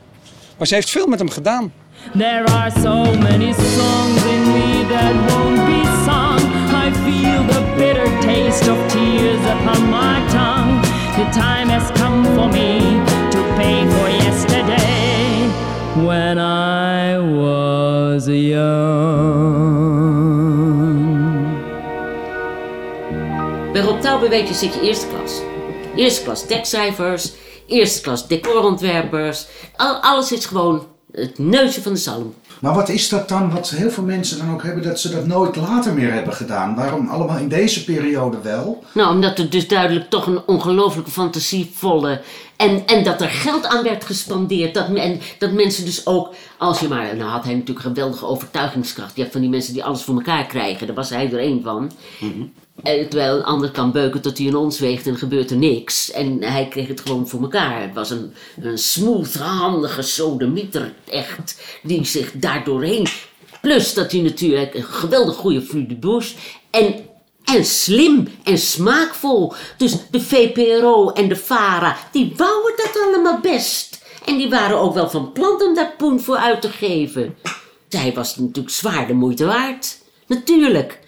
[0.59, 1.72] Maar ze heeft veel met hem gedaan.
[2.18, 6.40] There are so many songs in me that won't be sung.
[6.85, 10.81] I feel the bitter taste of tears upon my tongue.
[11.16, 12.79] The time has come for me
[13.31, 15.48] to pay for yesterday
[16.05, 19.71] when I was young.
[23.72, 25.40] Bij Rob weet je, zit je eerste klas.
[25.96, 27.32] Eerste klas tekstschrijvers,
[27.66, 29.46] eerste klas decorontwerpers.
[29.76, 32.35] Al, alles is gewoon het neusje van de zalm.
[32.61, 35.26] Maar wat is dat dan, wat heel veel mensen dan ook hebben, dat ze dat
[35.26, 36.74] nooit later meer hebben gedaan?
[36.74, 38.85] Waarom allemaal in deze periode wel?
[38.94, 42.20] Nou, omdat er dus duidelijk toch een ongelooflijke fantasievolle...
[42.62, 44.75] En, en dat er geld aan werd gespandeerd.
[44.75, 47.16] Dat, men, dat mensen dus ook, als je maar...
[47.16, 49.14] Nou had hij natuurlijk een geweldige overtuigingskracht.
[49.14, 50.87] Je hebt van die mensen die alles voor elkaar krijgen.
[50.87, 51.92] Daar was hij er één van.
[52.83, 56.11] Eh, Terwijl een ander kan beuken tot hij een ons weegt en gebeurt er niks.
[56.11, 57.83] En hij kreeg het gewoon voor elkaar.
[57.83, 61.62] Het was een, een smooth, handige sodemieter, echt.
[61.83, 63.07] Die zich daar doorheen...
[63.61, 66.35] Plus dat hij natuurlijk een geweldig goede flux de.
[66.70, 66.94] En,
[67.56, 69.52] en slim en smaakvol.
[69.76, 74.02] Dus de VPRO en de VARA, die wouden dat allemaal best.
[74.24, 77.36] En die waren ook wel van plan om daar poen voor uit te geven.
[77.88, 79.98] Zij was natuurlijk zwaar de moeite waard.
[80.26, 80.98] Natuurlijk.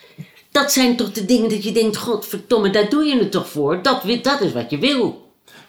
[0.50, 3.82] Dat zijn toch de dingen dat je denkt, godverdomme, daar doe je het toch voor.
[3.82, 5.23] Dat, dat is wat je wil.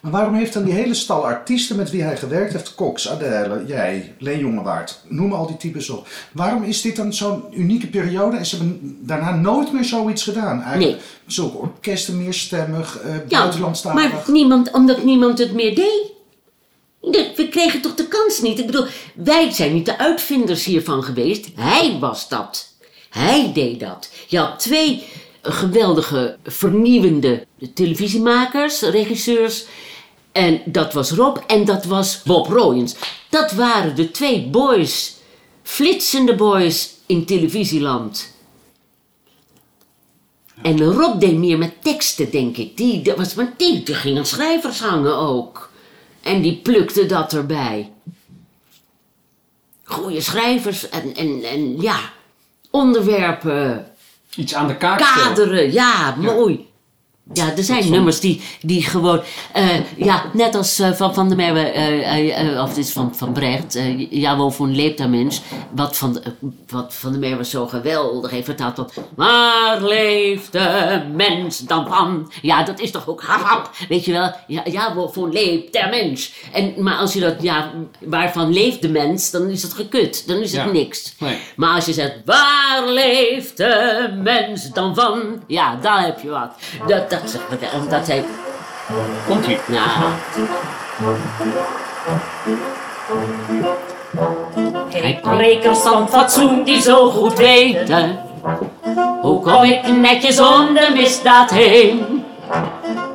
[0.05, 3.63] Maar waarom heeft dan die hele stal artiesten met wie hij gewerkt heeft, Cox, Adele,
[3.67, 6.07] jij, Leen Jongewaard, noem al die types op.
[6.31, 10.61] Waarom is dit dan zo'n unieke periode en ze hebben daarna nooit meer zoiets gedaan?
[10.61, 14.11] Eigenlijk Zulke orkesten, meerstemmig, eh Ja, buitenlandstalig.
[14.11, 16.11] maar niemand, omdat niemand het meer deed.
[17.01, 18.59] De- We kregen toch de kans niet.
[18.59, 21.47] Ik bedoel, wij zijn niet de uitvinders hiervan geweest.
[21.55, 22.73] Hij was dat.
[23.09, 24.09] Hij deed dat.
[24.27, 25.03] Je had twee
[25.41, 29.65] geweldige, vernieuwende televisiemakers, regisseurs.
[30.35, 32.95] En dat was Rob en dat was Bob Royens.
[33.29, 35.15] Dat waren de twee boys,
[35.63, 38.33] flitsende boys in televisieland.
[40.61, 42.77] En Rob deed meer met teksten, denk ik.
[42.77, 45.71] Die, dat was, maar die, die ging aan schrijvers hangen ook.
[46.21, 47.91] En die plukte dat erbij.
[49.83, 51.99] Goeie schrijvers en, en, en ja,
[52.71, 53.91] onderwerpen,
[54.35, 55.27] Iets aan de kaak stellen.
[55.27, 56.53] kaderen, ja, mooi.
[56.53, 56.63] Ja,
[57.33, 59.21] er zijn nummers die, die gewoon,
[59.53, 63.31] eh, ja, net als eh, van Van der Merwe, eh, of dit is van, van
[63.33, 65.41] Brecht, Ja, waarvoor leeft daar mens?
[65.71, 66.21] Wat van, de-
[66.67, 72.31] wat van der Merwe zo geweldig heeft vertaald, dat waar leeft de mens dan van?
[72.41, 74.31] Ja, dat is toch ook hap, weet je wel?
[74.47, 76.33] Ja, ja leeft de mens?
[76.53, 80.37] En, maar als je dat, ja, waarvan leeft de mens, dan is het gekut, dan
[80.37, 80.71] is het Ja.
[80.71, 81.15] niks.
[81.19, 81.37] Nee.
[81.55, 85.21] Maar als je zegt, waar leeft de mens dan van?
[85.47, 86.51] Ja, daar heb je wat.
[86.87, 88.25] Dat, dat, dat, dat heeft...
[89.27, 89.59] Komt ie.
[89.65, 89.89] Nou.
[94.89, 98.19] Kijk, prekers van fatsoen die zo goed weten.
[99.21, 102.25] Hoe kom ik netjes om de misdaad heen?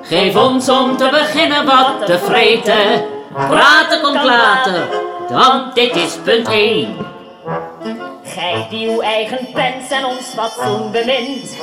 [0.03, 3.05] Geef ons om te beginnen wat te vreten.
[3.49, 4.89] Praten komt later,
[5.29, 6.97] want dit is punt 1.
[8.25, 11.57] Gij die uw eigen pens en ons fatsoen bemint.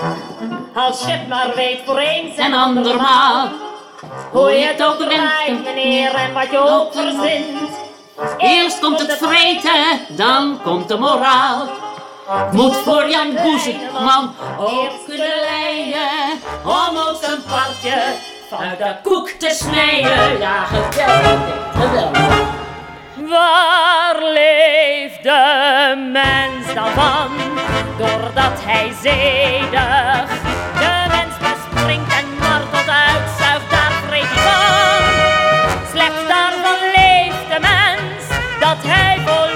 [0.75, 3.47] Als je het maar weet voor eens En andermaal,
[4.31, 7.69] Hoe je het ook draait, meneer, en wat je ook verzint.
[8.37, 11.67] Eerst komt het vreten, dan komt de moraal.
[12.51, 16.09] Moet voor Jan Boezekman ook kunnen leiden.
[16.63, 18.03] Om ook een partje
[18.49, 20.39] van de koek te snijden.
[20.39, 21.39] Ja, geweldig,
[21.73, 22.66] geweldig.
[23.25, 27.31] Waar leeft de mens dan van?
[27.97, 30.27] Doordat hij zedig
[30.79, 35.03] de mens bespringt en martelt uitzuigt, daar vreet hij van.
[35.91, 38.23] Slechts daarvan leeft de mens,
[38.59, 39.46] dat hij volledig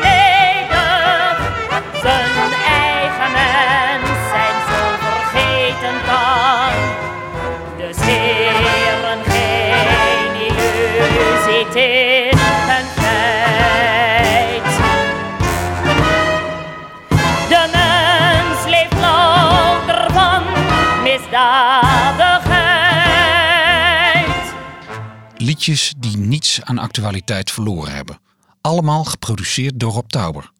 [25.97, 28.19] Die niets aan actualiteit verloren hebben.
[28.61, 30.51] Allemaal geproduceerd door Rob Tauber.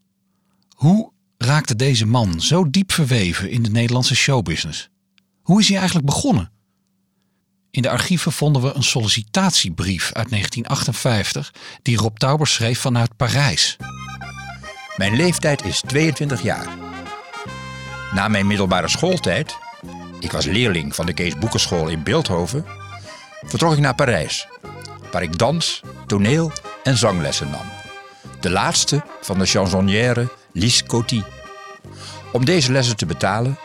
[0.76, 4.90] Hoe raakte deze man zo diep verweven in de Nederlandse showbusiness?
[5.42, 6.52] Hoe is hij eigenlijk begonnen?
[7.72, 13.78] In de archieven vonden we een sollicitatiebrief uit 1958 die Rob Tauber schreef vanuit Parijs.
[14.98, 16.68] Mijn leeftijd is 22 jaar.
[18.14, 19.58] Na mijn middelbare schooltijd,
[20.20, 22.66] ik was leerling van de Kees Boekenschool in Beeldhoven,
[23.42, 24.48] vertrok ik naar Parijs,
[25.12, 26.52] waar ik dans, toneel
[26.84, 27.72] en zanglessen nam.
[28.40, 31.24] De laatste van de chansonnière Lise Coty.
[32.32, 33.58] Om deze lessen te betalen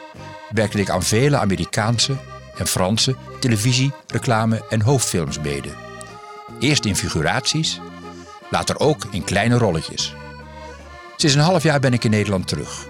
[0.51, 2.17] werkte ik aan vele Amerikaanse
[2.57, 5.69] en Franse televisie, reclame en hoofdfilms mede.
[6.61, 7.81] Eerst in figuraties,
[8.51, 10.15] later ook in kleine rolletjes.
[11.17, 12.87] Sinds een half jaar ben ik in Nederland terug.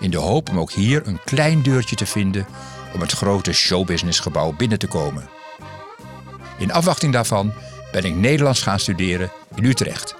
[0.00, 2.46] In de hoop om ook hier een klein deurtje te vinden
[2.94, 5.28] om het grote showbusinessgebouw binnen te komen.
[6.58, 7.52] In afwachting daarvan
[7.92, 10.14] ben ik Nederlands gaan studeren in Utrecht.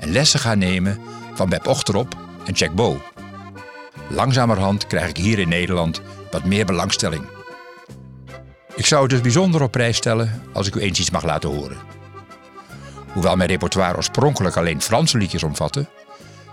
[0.00, 1.00] En lessen gaan nemen
[1.34, 3.02] van Beb Ochterop en Jack Bo.
[4.08, 7.24] Langzamerhand krijg ik hier in Nederland wat meer belangstelling.
[8.74, 11.50] Ik zou het dus bijzonder op prijs stellen als ik u eens iets mag laten
[11.50, 11.78] horen.
[13.12, 15.86] Hoewel mijn repertoire oorspronkelijk alleen Franse liedjes omvatte,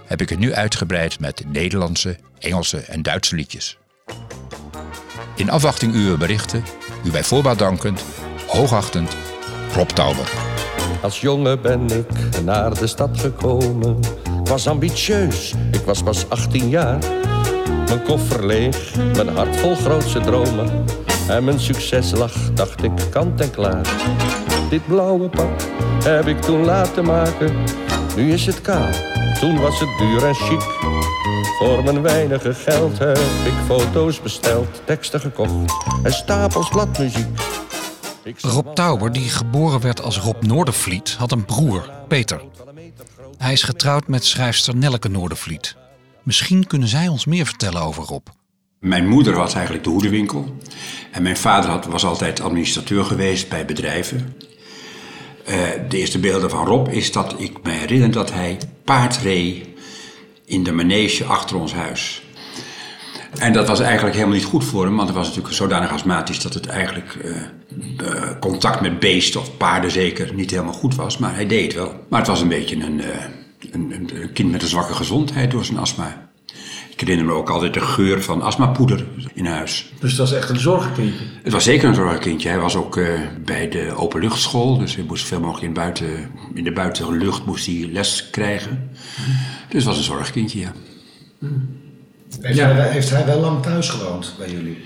[0.06, 3.78] heb ik het nu uitgebreid met Nederlandse, Engelse en Duitse liedjes.
[5.36, 6.64] In afwachting uw berichten,
[7.04, 8.04] u bij voorbaat dankend,
[8.48, 9.16] hoogachtend,
[9.76, 10.32] Rob Tauber.
[11.02, 14.00] Als jongen ben ik naar de stad gekomen.
[14.42, 16.98] Ik was ambitieus, ik was pas 18 jaar.
[17.88, 20.86] Mijn koffer leeg, mijn hart vol grootse dromen.
[21.28, 23.88] En mijn succes lag, dacht ik, kant en klaar.
[24.70, 25.62] Dit blauwe pak
[26.04, 27.56] heb ik toen laten maken.
[28.16, 28.90] Nu is het kaal,
[29.40, 30.64] toen was het duur en chic.
[31.60, 37.28] Voor mijn weinige geld heb ik foto's besteld, teksten gekocht en stapels bladmuziek.
[38.36, 42.42] Rob Tauber, die geboren werd als Rob Noordervliet, had een broer, Peter.
[43.38, 45.76] Hij is getrouwd met schrijfster Nelleke Noordervliet.
[46.24, 48.28] Misschien kunnen zij ons meer vertellen over Rob.
[48.80, 50.58] Mijn moeder was eigenlijk de hoedenwinkel.
[51.12, 54.36] En mijn vader had, was altijd administrateur geweest bij bedrijven.
[55.46, 55.56] Eh,
[55.90, 59.68] de eerste beelden van Rob is dat ik me herinner dat hij paard reed
[60.46, 62.27] in de manege achter ons huis.
[63.38, 66.40] En dat was eigenlijk helemaal niet goed voor hem, want hij was natuurlijk zodanig astmatisch
[66.40, 67.36] dat het eigenlijk eh,
[68.08, 71.18] eh, contact met beesten of paarden zeker niet helemaal goed was.
[71.18, 71.94] Maar hij deed het wel.
[72.10, 73.08] Maar het was een beetje een, eh,
[73.72, 76.30] een, een, een kind met een zwakke gezondheid door zijn astma.
[76.90, 79.94] Ik herinner me ook altijd de geur van astmapoeder in huis.
[80.00, 81.26] Dus dat is echt een zorgenkindje.
[81.44, 82.50] Het was zeker een zorgkindje.
[82.50, 83.00] Hij was ook
[83.46, 87.90] bij de openluchtschool, dus hij moest veel mogelijk in, buiten, in de buitenlucht moest hij
[87.92, 88.90] les krijgen.
[89.70, 90.72] Dus het was een zorgkindje, ja.
[92.42, 94.78] Heeft, hij, heeft hij wel lang thuis gewoond bij jullie?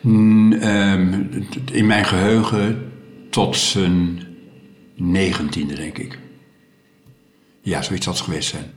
[0.00, 1.24] Mm, ehm,
[1.72, 2.92] in mijn geheugen
[3.30, 4.26] tot zijn
[4.94, 6.18] negentiende, denk ik.
[7.60, 8.70] Ja, zoiets had het geweest zijn.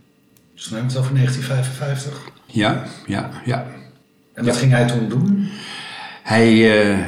[0.53, 2.31] Dus dan hebben we het over 1955.
[2.45, 3.67] Ja, ja, ja.
[4.33, 5.49] En wat ging hij toen doen?
[6.23, 6.99] Hij eh,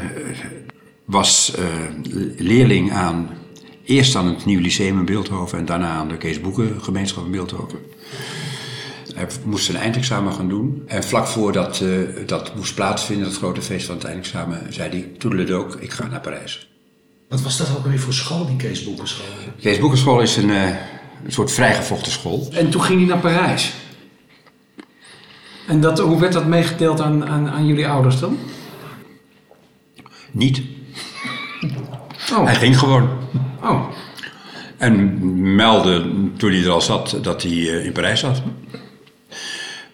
[1.06, 1.66] was eh,
[2.38, 3.30] leerling aan,
[3.86, 7.32] eerst aan het Nieuw Lyceum in Beeldhoven en daarna aan de Kees Boeken Gemeenschap in
[7.32, 7.80] Beeldhoven.
[9.14, 10.84] Hij moest zijn eindexamen gaan doen.
[10.88, 11.90] En vlak voordat eh,
[12.26, 16.22] dat moest plaatsvinden, het grote feest van het eindexamen, zei hij, toedeledook, ik ga naar
[16.22, 16.68] Parijs.
[17.30, 19.26] Wat was dat ook weer voor school, die Kees Boekenschool?
[19.62, 20.68] Kees Boekenschool is een, eh,
[21.26, 22.48] een soort vrijgevochten school.
[22.52, 23.74] En toen ging hij naar Parijs.
[25.68, 28.38] En dat, hoe werd dat meegedeeld aan, aan, aan jullie ouders dan?
[30.32, 30.62] Niet.
[32.32, 32.46] Oh.
[32.46, 33.10] Hij ging gewoon.
[33.62, 33.88] Oh.
[34.78, 36.06] En meldde
[36.38, 38.42] toen hij er al zat dat hij eh, in Parijs zat.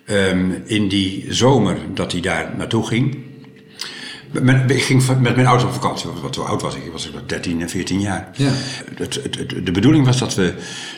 [0.09, 3.17] Ehm, in die zomer dat hij daar naartoe ging.
[4.67, 6.83] Ik ging met mijn ouders op vakantie, wat hoe oud was ik?
[6.85, 8.29] Ik was 13 en 14 jaar.
[8.33, 8.51] Ja.
[8.97, 10.53] Het, het, het- de bedoeling was dat we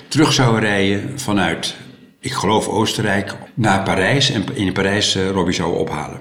[0.07, 1.75] terug zouden rijden vanuit,
[2.19, 4.29] ik geloof Oostenrijk, naar Parijs.
[4.31, 6.19] En in Parijs eh, Robbie zouden ophalen.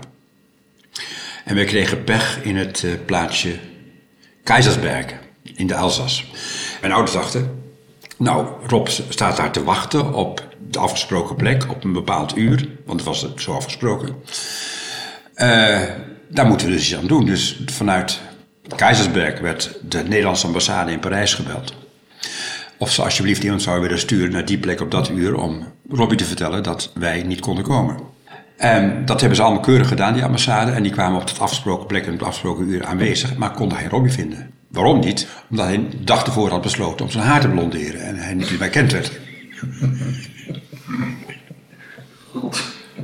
[1.45, 3.55] En we kregen pech in het eh, plaatsje
[4.45, 5.05] Keizersberg
[5.55, 6.31] in de Elzas.
[6.81, 7.63] Mijn ouders dachten,
[8.17, 10.49] nou, Rob staat daar te wachten op
[10.79, 14.15] afgesproken plek, op een bepaald uur, want het was zo afgesproken.
[15.35, 15.81] Eh,
[16.29, 17.27] daar moeten we dus iets aan doen.
[17.27, 18.21] Dus vanuit
[18.77, 21.75] Keizersberg werd de Nederlandse ambassade in Parijs gebeld.
[22.79, 26.19] Of ze alsjeblieft iemand zouden willen sturen naar die plek op dat uur om Robbie
[26.19, 27.97] te vertellen dat wij niet konden komen.
[28.57, 30.71] En dat hebben ze allemaal keurig gedaan, die ambassade.
[30.71, 33.79] En die kwamen op het afgesproken plek en op het afgesproken uur aanwezig, maar konden
[33.79, 34.51] geen Robbie vinden.
[34.69, 35.27] Waarom niet?
[35.51, 38.51] Omdat hij de dag ervoor had besloten om zijn haar te blonderen en hij niet
[38.51, 39.21] meer bekend werd.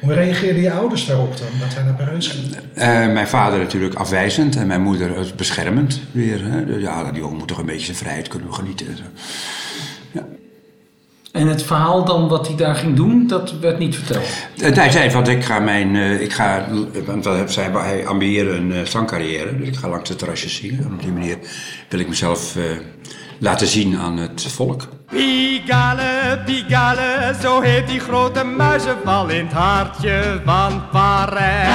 [0.00, 2.56] Hoe reageerden je ouders daarop dan, dat hij naar Parijs ging?
[2.74, 6.44] Eh, mijn vader natuurlijk afwijzend en mijn moeder beschermend weer.
[6.44, 6.64] Hè.
[6.64, 8.86] Dus Ja, die jongen moet toch een beetje zijn vrijheid kunnen genieten.
[8.86, 9.02] en zo.
[11.36, 14.28] En het verhaal dan wat hij daar ging doen, dat werd niet verteld.
[14.56, 16.66] Eh, hij zei, want ik ga mijn, eh, ik ga,
[17.06, 20.84] want dat zei, hij ambieerde een zangcarrière, dus ik ga langs de terrasjes zingen.
[20.84, 21.38] En op die manier
[21.88, 22.62] wil ik mezelf eh,
[23.38, 24.88] laten zien aan het volk.
[25.08, 31.74] Pigalle, Pigalle, zo heet die grote muizenval in het hartje van Parijs.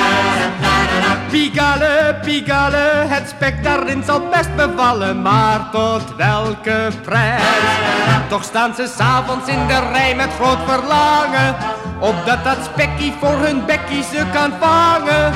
[1.31, 7.41] Pigalle, Pigalle, het spek daarin zal best bevallen, maar tot welke prijs?
[8.29, 11.55] Toch staan ze s'avonds in de rij met groot verlangen,
[11.99, 15.33] opdat dat spekkie voor hun bekkie ze kan vangen.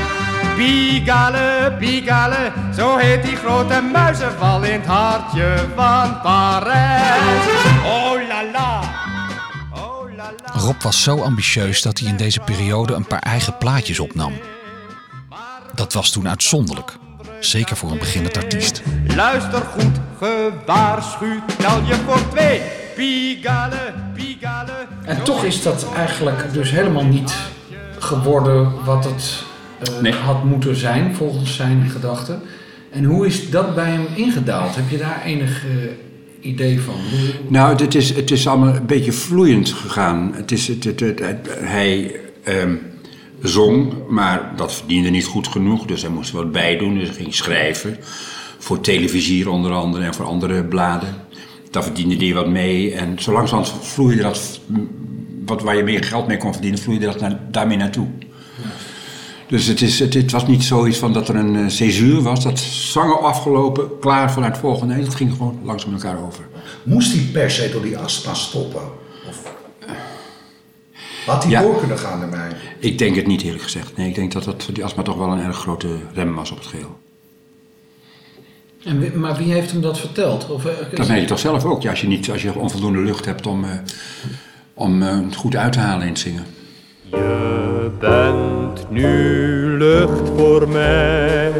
[0.56, 7.46] Pigalle, Pigalle, zo heet die grote muizenval in het hartje van Parijs.
[7.86, 8.82] Oh la la.
[10.54, 14.34] Rob was zo ambitieus dat hij in deze periode een paar eigen plaatjes opnam.
[15.74, 16.98] Dat was toen uitzonderlijk,
[17.40, 18.82] zeker voor een beginnend artiest.
[19.16, 22.62] Luister goed, gewaarschuwd, tel je voor twee.
[22.96, 24.88] Pigalle, Pigalle.
[25.06, 27.36] En toch is dat eigenlijk dus helemaal niet
[28.00, 29.44] geworden wat het
[30.04, 32.42] eh, had moeten zijn, volgens zijn gedachten.
[32.92, 34.76] En hoe is dat bij hem ingedaald?
[34.76, 35.72] Heb je daar enig eh,
[36.52, 36.94] idee van?
[36.94, 40.32] Hoe- Nou, het is, het is allemaal een beetje vloeiend gegaan.
[40.36, 41.22] Het is, het, het,
[41.60, 42.76] hij ehm,
[43.42, 45.86] zong, maar dat verdiende niet goed genoeg.
[45.86, 46.98] Dus hij moest wat bij doen.
[46.98, 47.98] Dus hij ging schrijven.
[48.58, 51.16] Voor televisie onder andere en voor andere bladen.
[51.72, 52.94] Daar verdiende hij wat mee.
[52.94, 54.60] En zo langzamerhand vloeide dat,
[55.46, 58.08] wat, waar je meer geld mee kon verdienen, vloeide dat naar, daarmee naartoe.
[59.48, 62.44] Dus het, is, het, het was niet zoiets van dat er een uh, césuur was.
[62.44, 64.94] Dat zangen afgelopen, klaar vanuit het volgende.
[64.94, 66.48] Nee, dat ging gewoon langzaam met elkaar over.
[66.84, 68.82] Moest hij per se door die astma stoppen?
[69.30, 69.54] Of
[71.26, 71.62] had hij Ja.
[71.62, 72.52] door kunnen gaan ermee?
[72.80, 73.98] Ik denk het niet eerlijk gezegd.
[73.98, 76.58] Nee, ik denk dat, dat die astma toch wel een erg grote rem was op
[76.58, 76.98] het geheel.
[78.84, 80.50] En, wie- maar wie heeft hem dat verteld?
[80.50, 81.82] Of, eh, Dat weet je toch zelf ook.
[81.82, 83.72] Ja, als, je niet, als je onvoldoende lucht hebt om, eh,
[84.74, 86.46] om het goed uit te halen in het zingen.
[87.10, 89.08] Je bent nu
[89.78, 91.52] lucht voor mij,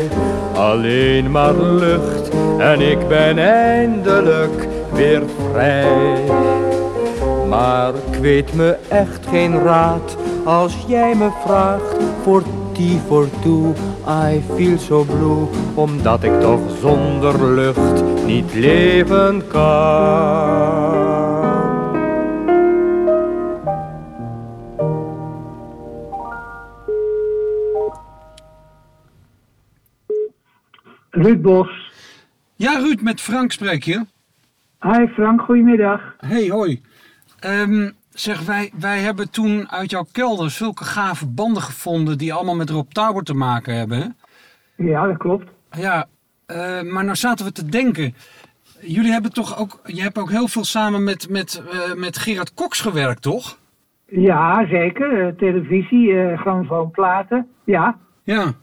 [0.54, 5.22] alleen maar lucht en ik ben eindelijk weer
[5.52, 6.18] vrij.
[7.50, 12.44] Maar ik weet me echt geen raad als jij me vraagt voor
[12.74, 13.74] die voor toe.
[14.30, 21.05] I feel so blue, omdat ik toch zonder lucht niet leven kan.
[31.16, 31.92] Ruud Bos.
[32.56, 34.06] Ja, Ruud, met Frank spreek je.
[34.80, 36.02] Hi Frank, goedemiddag.
[36.18, 36.82] Hey, hoi.
[37.40, 42.56] Ehm, zeg, wij, wij hebben toen uit jouw kelder zulke gave banden gevonden die allemaal
[42.56, 44.16] met Rob Tower te maken hebben.
[44.76, 45.50] Ja, dat klopt.
[45.72, 46.06] Ja,
[46.46, 48.16] eh, maar nou zaten we te denken.
[48.80, 52.54] Jullie hebben toch ook, je hebt ook heel veel samen met, met, eh, met Gerard
[52.54, 53.58] Cox gewerkt, toch?
[54.06, 55.28] Ja, zeker.
[55.28, 57.48] Eh, televisie, uh, grammofoonplaten.
[57.64, 57.98] Ja.
[58.24, 58.54] Ja.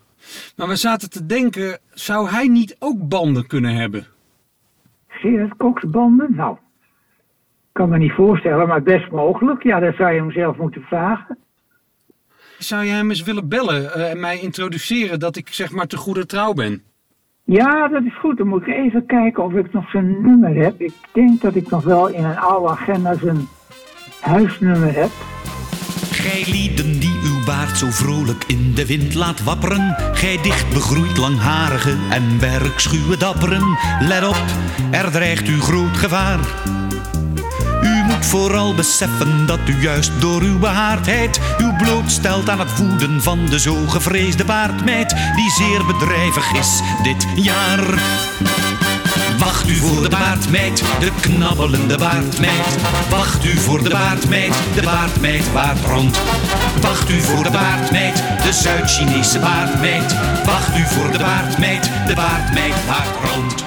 [0.56, 4.06] Maar we zaten te denken, zou hij niet ook banden kunnen hebben?
[5.08, 6.34] Gerard Cox banden?
[6.34, 9.62] Nou, ik kan me niet voorstellen, maar best mogelijk.
[9.62, 11.38] Ja, dat zou je hem zelf moeten vragen.
[12.58, 15.96] Zou je hem eens willen bellen eh, en mij introduceren dat ik zeg maar te
[15.96, 16.82] goede trouw ben?
[17.44, 18.38] Ja, dat is goed.
[18.38, 20.80] Dan moet ik even kijken of ik nog zijn nummer heb.
[20.80, 23.48] Ik denk dat ik nog wel in een oude agenda zijn
[24.20, 25.10] huisnummer heb.
[26.12, 27.11] Gij lieden die
[27.44, 29.96] baard zo vrolijk in de wind laat wapperen.
[30.12, 33.78] Gij dicht begroeid langharige en werkschuwe dapperen.
[34.00, 34.44] Let op,
[34.90, 36.38] er dreigt u groot gevaar.
[37.82, 43.22] U moet vooral beseffen dat u juist door uw behaardheid uw blootstelt aan het woeden
[43.22, 48.00] van de zo gevreesde baardmeid, die zeer bedrijvig is dit jaar.
[49.44, 52.80] Wacht u voor de baardmeid, de knabbelende baardmeid.
[53.10, 56.18] Wacht u voor de baardmeid, de baardmeid waart rond.
[56.80, 60.12] Wacht u voor de baardmeid, de Zuid-Chinese baardmeid.
[60.44, 63.64] Wacht u voor de baardmeid, de baardmeid waart rond.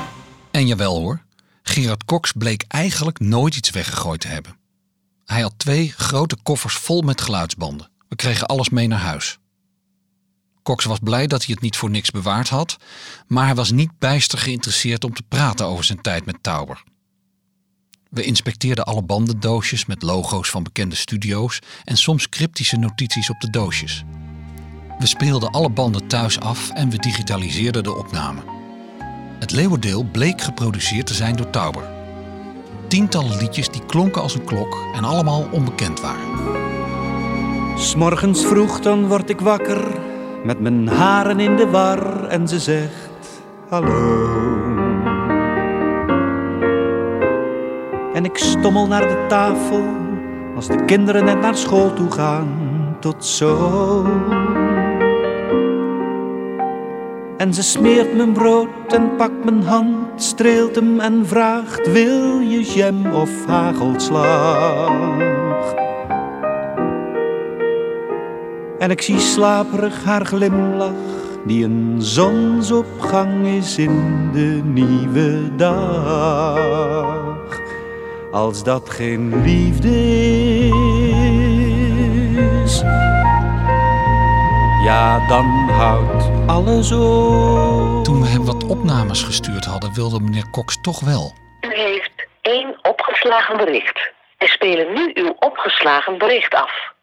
[0.52, 1.24] En jawel hoor,
[1.64, 4.58] Gerard Cox bleek eigenlijk nooit iets weggegooid te hebben.
[5.26, 7.90] Hij had twee grote koffers vol met geluidsbanden.
[8.10, 9.40] We kregen alles mee naar huis.
[10.66, 12.78] Cox was blij dat hij het niet voor niks bewaard had,
[13.28, 16.84] maar hij was niet bijster geïnteresseerd om te praten over zijn tijd met Tauber.
[18.10, 23.50] We inspecteerden alle bandendoosjes met logo's van bekende studio's en soms cryptische notities op de
[23.50, 24.04] doosjes.
[25.00, 28.42] We speelden alle banden thuis af en we digitaliseerden de opname.
[29.40, 31.90] Het leeuwendeel bleek geproduceerd te zijn door Tauber.
[32.88, 36.40] Tientallen liedjes die klonken als een klok en allemaal onbekend waren.
[37.80, 40.05] S'morgens vroeg dan word ik wakker
[40.46, 44.34] met mijn haren in de war en ze zegt hallo.
[48.14, 49.84] En ik stommel naar de tafel
[50.56, 52.48] als de kinderen net naar school toe gaan.
[53.00, 54.06] Tot zo.
[57.38, 62.64] En ze smeert mijn brood en pakt mijn hand, streelt hem en vraagt: Wil je
[62.64, 65.25] jam of hagelslag?
[68.86, 70.92] En ik zie slaperig haar glimlach,
[71.46, 77.60] die een zonsopgang is in de nieuwe dag.
[78.32, 79.90] Als dat geen liefde
[82.64, 82.80] is,
[84.84, 88.04] ja, dan houdt alles op.
[88.04, 91.34] Toen we hem wat opnames gestuurd hadden, wilde meneer Cox toch wel.
[91.62, 94.12] U heeft één opgeslagen bericht.
[94.38, 96.94] We spelen nu uw opgeslagen bericht af.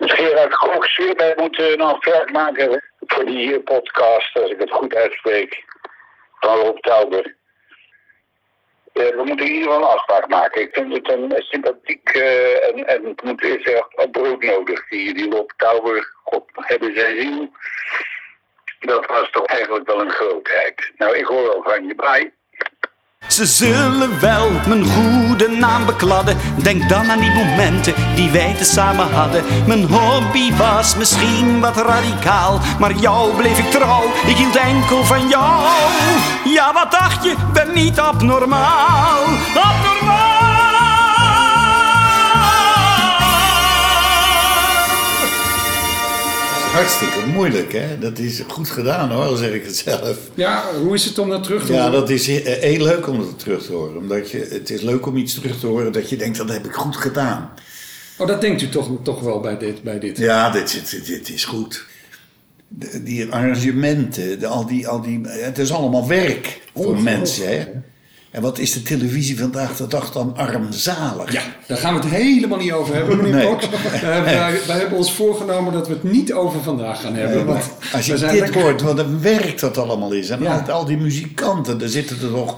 [0.00, 4.70] Dus Gerard Cox, wij moeten nog werk maken voor die eh, podcast, als ik het
[4.70, 5.64] goed uitspreek,
[6.38, 7.36] van Rob Tauber.
[8.92, 10.62] Eh, we moeten ieder geval een afspraak maken.
[10.62, 14.88] Ik vind het een sympathiek eh, en, en het moet eerst echt op brood nodig.
[14.88, 17.50] Die, die Rob Tauber, God hebben zijn ziel.
[18.78, 20.92] Dat was toch eigenlijk wel een grootheid.
[20.96, 22.32] Nou, ik hoor wel van je bij.
[23.28, 26.36] Ze zullen wel mijn goede naam bekladden.
[26.62, 29.44] Denk dan aan die momenten die wij tezamen hadden.
[29.66, 32.60] Mijn hobby was misschien wat radicaal.
[32.78, 35.62] Maar jou bleef ik trouw, ik hield enkel van jou.
[36.44, 39.24] Ja, wat dacht je, ben niet abnormaal.
[46.72, 47.98] Hartstikke moeilijk, hè?
[47.98, 50.18] Dat is goed gedaan, hoor, al zeg ik het zelf.
[50.34, 51.92] Ja, hoe is het om dat terug te Ja, horen?
[52.00, 53.96] dat is he- heel leuk om dat terug te horen.
[53.96, 56.64] Omdat je, het is leuk om iets terug te horen dat je denkt, dat heb
[56.64, 57.50] ik goed gedaan.
[58.18, 59.82] Oh, dat denkt u toch, toch wel bij dit?
[59.82, 60.18] Bij dit.
[60.18, 61.84] Ja, dit, dit, dit is goed.
[62.68, 67.64] De- die arrangementen, de, al die, al die, het is allemaal werk voor mensen, hè?
[68.30, 71.32] En wat is de televisie vandaag de dag dan armzalig?
[71.32, 73.56] Ja, daar gaan we het helemaal niet over hebben, meneer Nee.
[73.94, 77.36] Eh, wij, wij hebben ons voorgenomen dat we het niet over vandaag gaan hebben.
[77.36, 80.30] Nee, want als je dit lekker- hoort, wat een werk dat allemaal is.
[80.30, 80.64] En Ja.
[80.66, 82.56] al, al die muzikanten, daar zitten er nog...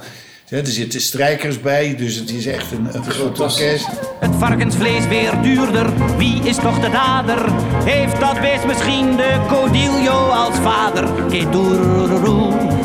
[0.53, 3.88] hè, Er zitten strijkers bij, dus het is echt een, een groot orkest.
[4.20, 7.53] Het varkensvlees weer duurder, wie is toch de dader?
[7.84, 11.32] Heeft dat beest misschien de Codillo als vader?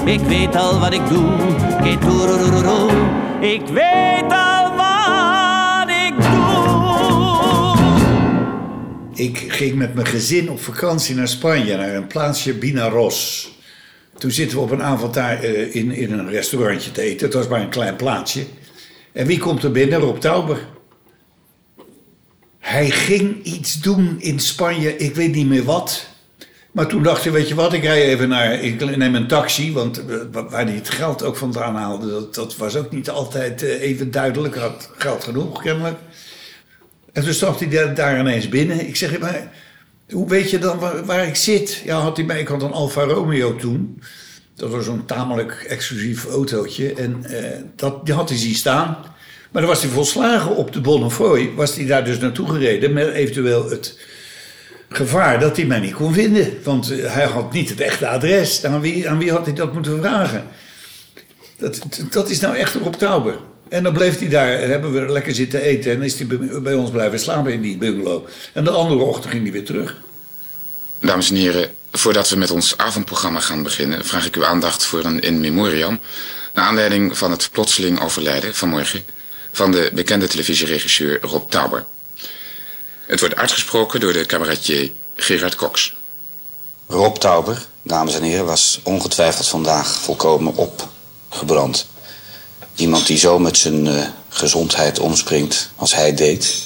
[0.05, 1.31] Ik weet al wat ik doe.
[1.85, 1.99] Ik
[3.67, 7.75] weet al wat ik doe.
[9.13, 13.51] Ik ging met mijn gezin op vakantie naar Spanje, naar een plaatsje Binaros.
[14.17, 17.25] Toen zitten we op een avond daar eh, in, in een restaurantje te eten.
[17.25, 18.45] Het was maar een klein plaatsje.
[19.11, 19.99] En wie komt er binnen?
[19.99, 20.59] Rob Tauber.
[22.59, 26.07] Hij ging iets doen in Spanje, ik weet niet meer wat.
[26.71, 29.73] Maar toen dacht hij, weet je wat, ik rij even naar, ik neem een taxi,
[29.73, 33.63] want eh, waar hij het geld ook vandaan haalde, dat, dat was ook niet altijd
[33.63, 34.55] eh, even duidelijk.
[34.55, 35.97] Had geld genoeg, kennelijk.
[37.13, 38.87] En toen stapte hij daar, daar ineens binnen.
[38.87, 39.51] Ik zeg, maar
[40.11, 41.81] hoe weet je dan waar, ik zit?
[41.85, 44.01] Ja, had hij bij, ik had een Alfa Romeo toen.
[44.55, 46.93] Dat was zo'n tamelijk exclusief autootje.
[46.93, 48.97] En eh, dat, die had hij zien staan.
[49.51, 51.51] Maar dan was hij volslagen op de Bonnefoy.
[51.55, 53.99] Was hij daar dus naartoe gereden met eventueel het
[54.89, 56.57] gevaar dat hij mij niet kon vinden.
[56.63, 58.65] Want eh, hij had niet het echte adres.
[58.65, 60.43] Aan wie, aan wie had hij dat moeten vragen?
[61.57, 61.79] Dat,
[62.09, 63.37] dat is nou echt Rob Tauber.
[63.69, 65.91] En dan bleef hij daar, en hebben we lekker zitten eten.
[65.91, 68.27] En is hij bij- bij ons blijven slapen in die bungalow.
[68.53, 69.95] En de andere ochtend ging hij weer terug.
[70.99, 75.03] Dames en heren, voordat we met ons avondprogramma gaan beginnen, vraag ik uw aandacht voor
[75.05, 75.99] een in memoriam.
[76.53, 79.05] Naar aanleiding van het plotseling overlijden vanmorgen
[79.51, 81.85] van de bekende televisieregisseur Rob Tauber.
[83.05, 85.95] Het wordt uitgesproken door de cabaretier Gerard Cox.
[86.87, 91.87] Rob Tauber, dames en heren, was ongetwijfeld vandaag volkomen opgebrand.
[92.77, 96.65] Iemand die zo met zijn eh, gezondheid omspringt als hij deed.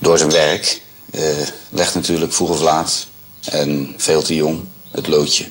[0.00, 0.80] Door zijn werk
[1.10, 1.22] eh,
[1.68, 3.06] legt natuurlijk vroeg of laat
[3.44, 4.60] en veel te jong
[4.90, 5.44] het loodje.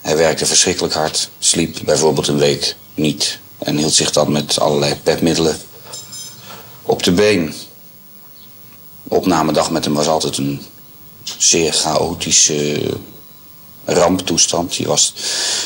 [0.00, 4.94] Hij werkte verschrikkelijk hard, sliep bijvoorbeeld een week niet en hield zich dan met allerlei
[4.94, 5.56] pepmiddelen
[6.82, 7.54] op de been.
[9.08, 10.62] Opnamedag met hem was altijd een
[11.38, 12.82] zeer chaotische
[13.86, 14.76] ramptoestand.
[14.76, 15.12] Je was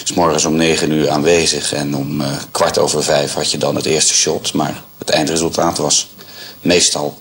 [0.05, 3.75] s morgens om negen uur aanwezig en om eh, kwart over vijf had je dan
[3.75, 4.53] het eerste shot.
[4.53, 6.09] Maar het eindresultaat was
[6.61, 7.19] meestal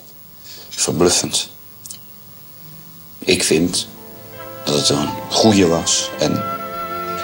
[0.68, 1.48] verbluffend.
[3.18, 3.86] Ik vind
[4.64, 6.42] dat het een goeie was en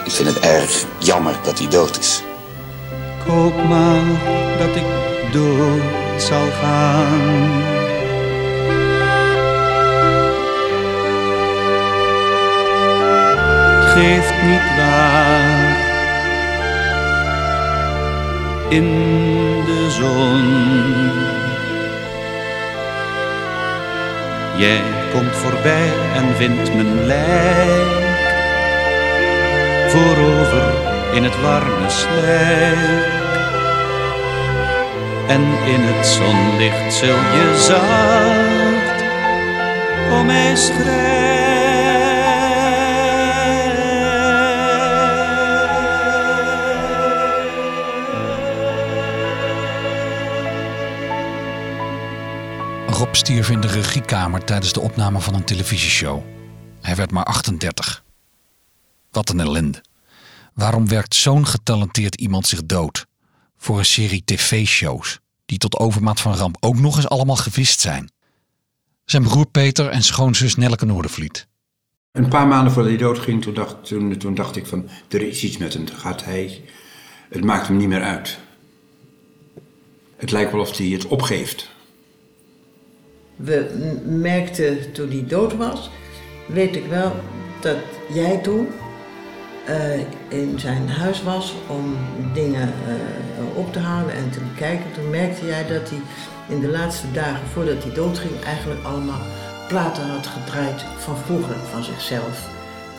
[0.04, 2.20] ik vind het erg jammer dat hij dood is.
[3.20, 4.02] Ik hoop maar
[4.58, 4.84] dat ik
[5.32, 7.85] dood zal gaan.
[13.96, 15.76] Geeft niet waar.
[18.68, 18.88] In
[19.64, 20.44] de zon.
[24.56, 24.82] Jij
[25.12, 28.04] komt voorbij en vindt mijn lijk
[29.88, 30.74] voorover
[31.12, 33.14] in het warme slijk.
[35.28, 35.42] En
[35.74, 39.02] in het zonlicht zul je zacht
[40.12, 41.35] om mij Rob
[54.00, 56.22] tijdens de opname van een televisieshow.
[56.80, 58.04] Hij werd maar 38.
[59.10, 59.82] Wat een ellende.
[60.54, 63.06] Waarom werkt zo'n getalenteerd iemand zich dood?
[63.56, 68.10] Voor een serie tv-shows, die tot overmaat van ramp ook nog eens allemaal gewist zijn.
[69.04, 71.46] Zijn broer Peter en schoonzus Nelleke Noordervliet.
[72.12, 75.42] Een paar maanden voordat hij doodging, toen dacht, toen, toen dacht ik van, er is
[75.42, 75.86] iets met hem.
[75.88, 76.64] Gaat hij,
[77.28, 78.38] het maakt hem niet meer uit.
[80.16, 81.74] Het lijkt wel of hij het opgeeft.
[83.36, 83.70] We
[84.04, 85.90] merkten toen hij dood was,
[86.46, 87.12] weet ik wel
[87.60, 87.76] dat
[88.12, 88.68] jij toen
[89.66, 91.96] eh, in zijn huis was om
[92.32, 94.92] dingen eh, op te halen en te bekijken.
[94.94, 95.98] Toen merkte jij dat hij
[96.48, 99.20] in de laatste dagen voordat hij doodging eigenlijk allemaal
[99.68, 102.48] platen had gedraaid van vroeger, van zichzelf.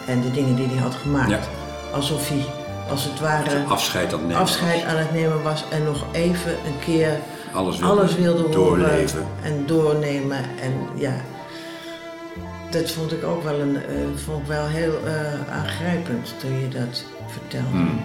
[0.07, 1.29] En de dingen die hij had gemaakt.
[1.29, 1.39] Ja.
[1.93, 2.45] Alsof hij,
[2.89, 7.19] als het ware, Afscheid aan afscheid aan het nemen was en nog even een keer
[7.57, 9.25] Alles wilde alles wilde horen doorleven.
[9.43, 10.43] en doornemen.
[10.61, 11.15] En ja,
[12.69, 13.95] dat vond ik ook wel, een, eh,
[14.25, 17.67] vond ik wel heel eh, aangrijpend toen je dat vertelde.
[17.67, 17.99] Hmm.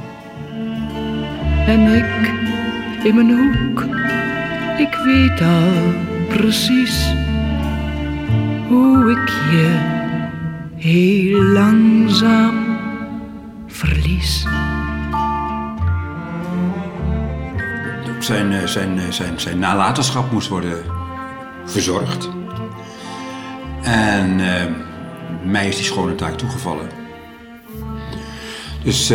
[1.67, 2.31] En ik
[3.05, 3.81] in mijn hoek,
[4.79, 5.93] ik weet al
[6.29, 7.13] precies
[8.69, 9.79] hoe ik je
[10.77, 12.79] heel langzaam
[13.67, 14.47] verlies.
[18.25, 20.85] Zijn, eh, zijn, eh, zijn, zijn nalatenschap moest worden
[21.65, 22.29] verzorgd.
[23.83, 24.73] En eh,
[25.45, 26.89] mij is die schone taak toegevallen.
[28.85, 29.13] Dus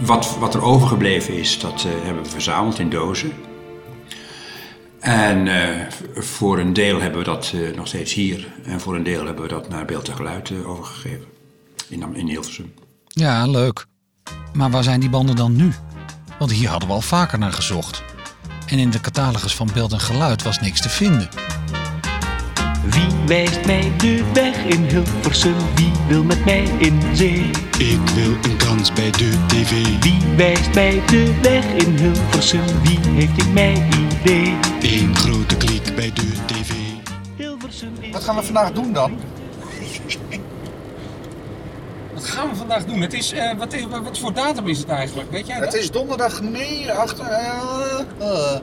[0.00, 3.32] wat, wat er overgebleven is, dat hebben we verzameld in dozen.
[5.00, 5.48] En
[6.14, 8.46] voor een deel hebben we dat nog steeds hier.
[8.64, 11.24] En voor een deel hebben we dat naar Beeld en Geluid overgegeven.
[11.88, 12.72] In, in Hilversum.
[13.08, 13.86] Ja, leuk.
[14.52, 15.72] Maar waar zijn die banden dan nu?
[16.38, 18.02] Want hier hadden we al vaker naar gezocht.
[18.68, 21.28] En in de catalogus van beeld en geluid was niks te vinden.
[22.84, 25.54] Wie wijst mij de weg in Hilversum?
[25.74, 27.50] Wie wil met mij in zee?
[27.78, 29.70] Ik wil een kans bij de tv.
[30.00, 32.64] Wie wijst mij de weg in Hilversum?
[32.82, 34.56] Wie heeft in mij idee?
[34.80, 36.72] Eén grote klik bij de tv.
[38.12, 39.18] Wat gaan we vandaag doen dan?
[42.28, 43.00] Wat gaan we vandaag doen?
[43.00, 45.30] Het is, eh, wat, is, wat voor datum is het eigenlijk?
[45.30, 45.72] Weet jij dat?
[45.72, 48.60] Het is donderdag nee, achter, eh, eh.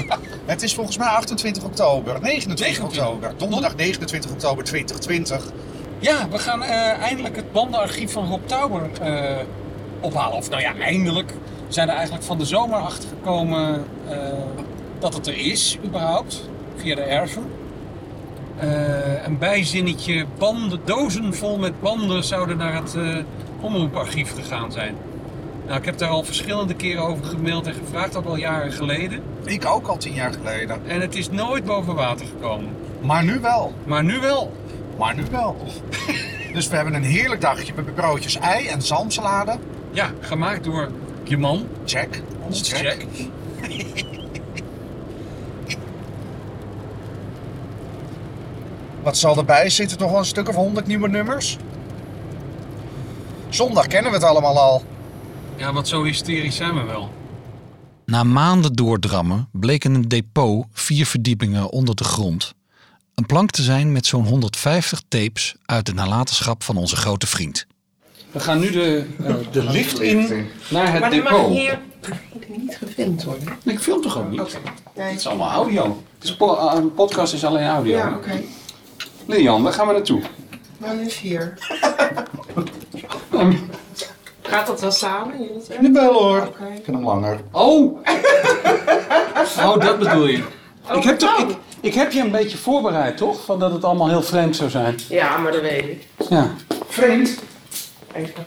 [0.44, 3.32] Het is volgens mij 28 oktober, 29 oktober.
[3.36, 5.44] Donderdag 29 oktober 2020.
[5.98, 8.90] Ja, we gaan eindelijk het bandenarchief van Rob Tauber
[10.00, 10.36] ophalen.
[10.36, 11.30] Of nou ja, eindelijk.
[11.66, 13.84] We zijn er eigenlijk van de zomer achter gekomen
[14.98, 16.48] dat het er is, überhaupt.
[16.76, 17.44] Via de erven.
[18.58, 23.16] Eh, een bijzinnetje, banden, dozen vol met banden zouden naar het eh,
[23.60, 24.96] omroeparchief gegaan zijn.
[25.66, 29.22] Nou, ik heb daar al verschillende keren over gemaild en gevraagd, ook al jaren geleden.
[29.44, 30.80] Ik ook al tien jaar geleden.
[30.86, 32.70] En het is nooit boven water gekomen.
[33.00, 33.74] Maar nu wel.
[33.84, 34.52] Maar nu wel.
[34.98, 35.56] Maar nu wel.
[36.52, 39.58] dus we hebben een heerlijk dagje met broodjes ei en zalmsalade.
[39.90, 40.90] Ja, gemaakt door
[41.22, 41.66] je man.
[41.84, 42.08] Jack.
[42.46, 42.82] Ons Jack.
[42.82, 44.06] Jack.
[49.04, 49.98] Wat zal erbij zitten?
[49.98, 51.56] Toch wel een stuk of honderd nieuwe nummers?
[53.48, 54.82] Zondag kennen we het allemaal al.
[55.56, 57.10] Ja, want zo hysterisch zijn we wel.
[58.06, 62.54] Na maanden doordrammen bleek in een depot vier verdiepingen onder de grond
[63.14, 67.66] een plank te zijn met zo'n 150 tapes uit de nalatenschap van onze grote vriend.
[68.30, 71.30] We gaan nu de, eh, de lift in naar het maar depot.
[71.30, 71.80] mag hier
[72.48, 73.48] niet gefilmd worden.
[73.64, 74.58] Ik film toch ook niet?
[74.94, 76.02] Het is allemaal audio.
[76.18, 77.96] Het is po- eh, een podcast is alleen audio.
[77.96, 78.42] Ja, oké.
[79.26, 80.20] Lilian, waar gaan we naartoe?
[80.78, 81.58] Maar nu vier.
[84.42, 85.38] Gaat dat wel samen?
[85.38, 85.78] jullie twee?
[85.80, 86.38] Jawel hoor.
[86.38, 86.64] Oké.
[86.64, 87.40] Ik vind hem langer.
[87.52, 87.98] Oh!
[89.58, 90.42] Oh, dat bedoel je.
[90.90, 91.50] Oh, ik, heb toch, nou.
[91.50, 93.44] ik, ik heb je een beetje voorbereid, toch?
[93.44, 94.98] Van dat het allemaal heel vreemd zou zijn.
[95.08, 96.06] Ja, maar dat weet ik.
[96.28, 96.50] Ja.
[96.88, 97.38] Vreemd.
[98.14, 98.46] Even.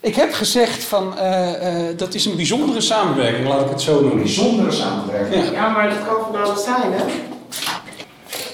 [0.00, 4.00] Ik heb gezegd van, eh, eh, dat is een bijzondere samenwerking, laat ik het zo
[4.00, 4.18] noemen.
[4.18, 5.44] Bijzondere samenwerking.
[5.44, 5.50] Ja.
[5.52, 7.04] Ja, maar dat kan van alles zijn, hè?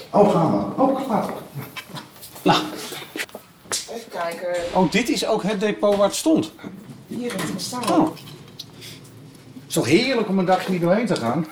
[0.09, 0.81] Oh, gaan we.
[0.81, 1.31] Oh, gaan we.
[1.31, 1.44] Nou,
[3.95, 4.55] Even kijken.
[4.73, 6.51] oh, dit is ook het depot waar het stond.
[7.07, 7.89] Hier heeft het staan.
[7.99, 8.09] Oh.
[8.15, 11.47] Het is toch heerlijk om een dagje niet doorheen te gaan?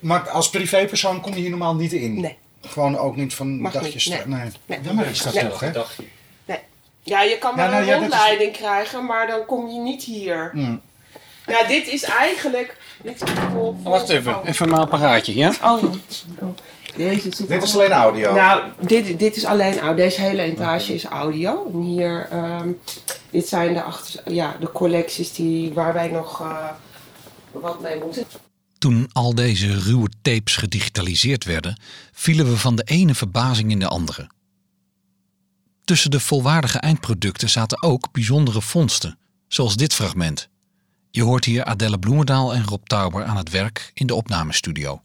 [0.00, 2.20] Maar als privépersoon kom je hier normaal niet in?
[2.20, 2.36] Nee.
[2.62, 4.06] Gewoon ook niet van Mag dagjes...
[4.06, 4.40] niet, nee.
[4.66, 4.78] nee.
[4.92, 5.06] Nee.
[5.10, 5.48] Is dat Nee.
[5.48, 5.70] toch, hè?
[6.44, 6.58] Nee.
[7.02, 9.68] Ja, je kan Ja, maar nou een ja, dat is- rondleiding krijgen, maar dan kom
[9.68, 10.50] je niet hier.
[10.52, 10.80] Hmm.
[11.46, 12.76] Ja, dit is eigenlijk...
[13.02, 15.52] Dit is vol- Wacht even, even mijn apparaatje, ja?
[15.64, 15.88] Oh, ja.
[16.96, 18.34] Deze zit Dit is alleen audio.
[18.34, 20.04] Nou, dit, dit is alleen audio.
[20.04, 21.70] Deze hele etage is audio.
[21.72, 22.68] En hier, ehm,
[23.30, 26.68] dit zijn de, achter, ja, de collecties die, waar wij nog eh,
[27.52, 28.24] wat mee moeten.
[28.78, 31.80] Toen al deze ruwe tapes gedigitaliseerd werden,
[32.12, 34.28] vielen we van de ene verbazing in de andere.
[35.84, 39.18] Tussen de volwaardige eindproducten zaten ook bijzondere vondsten,
[39.48, 40.48] zoals dit fragment.
[41.10, 45.02] Je hoort hier Adelle Bloemendaal en Rob Tauber aan het werk in de opnamestudio.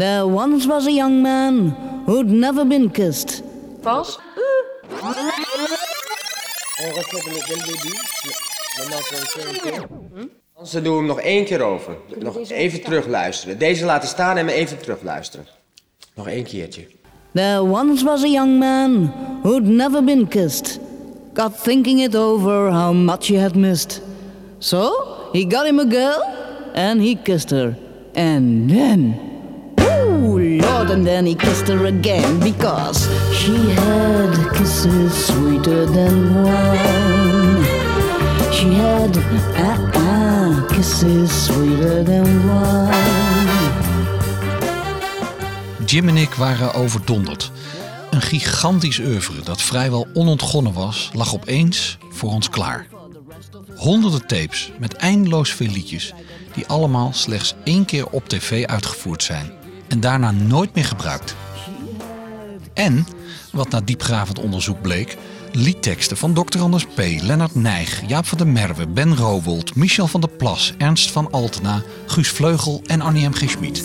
[0.00, 1.76] There once was a young man
[2.06, 3.42] who'd never been kissed.
[3.82, 4.18] Pas?
[10.64, 11.96] Ze doen hem nog één keer over.
[12.18, 13.58] Nog even terugluisteren.
[13.58, 15.46] Deze laten staan en me even terugluisteren.
[16.14, 16.86] Nog één keertje.
[17.34, 20.78] There once was a young man who'd never been kissed.
[21.34, 24.00] Got thinking it over how much he had missed.
[24.58, 24.92] So
[25.32, 26.22] he got him a girl
[26.74, 27.76] and he kissed her.
[28.14, 29.29] And then,
[30.70, 37.64] Lord, and then he kissed her again because she had kisses sweeter than wine.
[38.52, 39.16] She had
[39.56, 43.18] ah ah kisses sweeter than wine.
[45.86, 47.50] Jim en ik waren overdonderd.
[48.10, 52.86] Een gigantisch oeuvre dat vrijwel onontgonnen was, lag opeens voor ons klaar.
[53.76, 56.12] Honderden tapes met eindeloos veel liedjes,
[56.54, 59.58] die allemaal slechts één keer op tv uitgevoerd zijn
[59.90, 61.34] en daarna nooit meer gebruikt.
[62.74, 63.06] En,
[63.52, 65.16] wat na diepgravend onderzoek bleek,
[65.52, 66.60] liedteksten van Dr.
[66.60, 71.10] Anders P., Lennart Nijg, Jaap van der Merwe, Ben Rowold, Michel van der Plas, Ernst
[71.10, 73.32] van Altena, Guus Vleugel en Annie M.
[73.32, 73.50] G.
[73.50, 73.82] Schmid.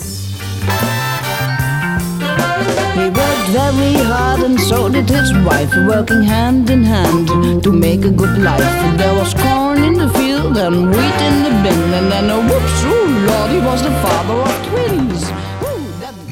[2.95, 8.07] He worked very hard and so did his wife, working hand in hand to make
[8.07, 8.97] a good life.
[8.97, 12.83] There was corn in the field and wheat in the bin, and then a whoops,
[12.83, 15.31] oh Lord, he was the father of twins.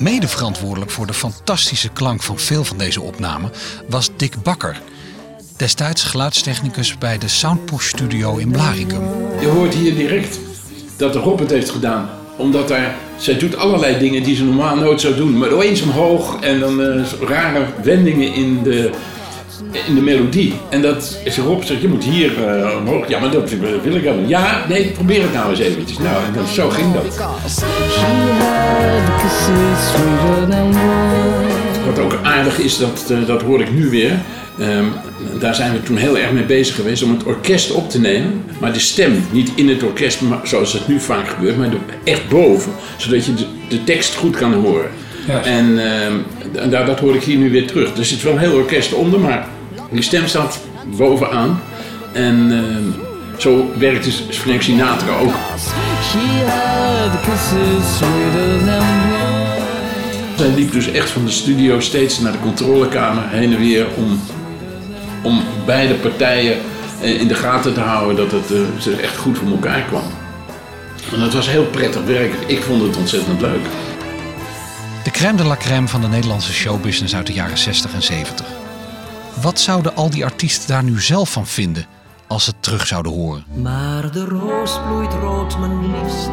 [0.03, 3.51] Mede verantwoordelijk voor de fantastische klank van veel van deze opnamen
[3.87, 4.81] was Dick Bakker.
[5.57, 9.01] Destijds geluidstechnicus bij de Soundpush Studio in Blaricum.
[9.39, 10.39] Je hoort hier direct
[10.97, 12.09] dat Rob het heeft gedaan.
[12.37, 15.37] Omdat daar, zij doet allerlei dingen die ze normaal nooit zou doen.
[15.37, 18.91] Maar opeens omhoog en dan zo rare wendingen in de,
[19.88, 20.53] in de melodie.
[20.70, 23.07] En dat is Rob zegt, je moet hier eh, omhoog.
[23.07, 23.49] Ja, maar dat
[23.84, 24.28] wil ik helemaal.
[24.28, 25.97] Ja, nee, probeer het nou eens eventjes.
[25.97, 27.18] Nou, en dan, zo ging dat.
[31.86, 34.20] Wat ook aardig is, dat, eh, dat hoor ik nu weer.
[34.59, 34.86] Ehm,
[35.39, 38.43] daar zijn we toen heel erg mee bezig geweest om het orkest op te nemen.
[38.59, 41.70] Maar de stem niet in het orkest, zoals het nu vaak gebeurt, maar
[42.03, 42.72] echt boven.
[42.97, 43.34] Zodat je
[43.70, 44.89] de tekst goed kan horen.
[45.28, 47.97] En ehm, daar, dat hoor ik hier nu weer terug.
[47.97, 49.47] Er zit wel een heel orkest onder, maar
[49.91, 51.61] die stem staat bovenaan.
[52.11, 55.34] En ehm, zo werkt dus Frank Sinatra ook.
[60.38, 64.19] Zij liep dus echt van de studio steeds naar de controlekamer heen en weer om,
[65.24, 66.57] om beide partijen
[67.01, 70.03] eh, in de gaten te houden dat het uh, echt goed voor elkaar kwam.
[71.13, 72.34] En dat was heel prettig werk.
[72.45, 73.61] Ik vond het ontzettend leuk.
[75.14, 78.45] Crème de la crème van de Nederlandse showbusiness uit de jaren 60 en 70.
[79.41, 81.86] Wat zouden al die artiesten daar nu zelf van vinden
[82.28, 83.45] als ze het terug zouden horen?
[83.61, 86.32] Maar de roos bloeit rood, mijn liefste,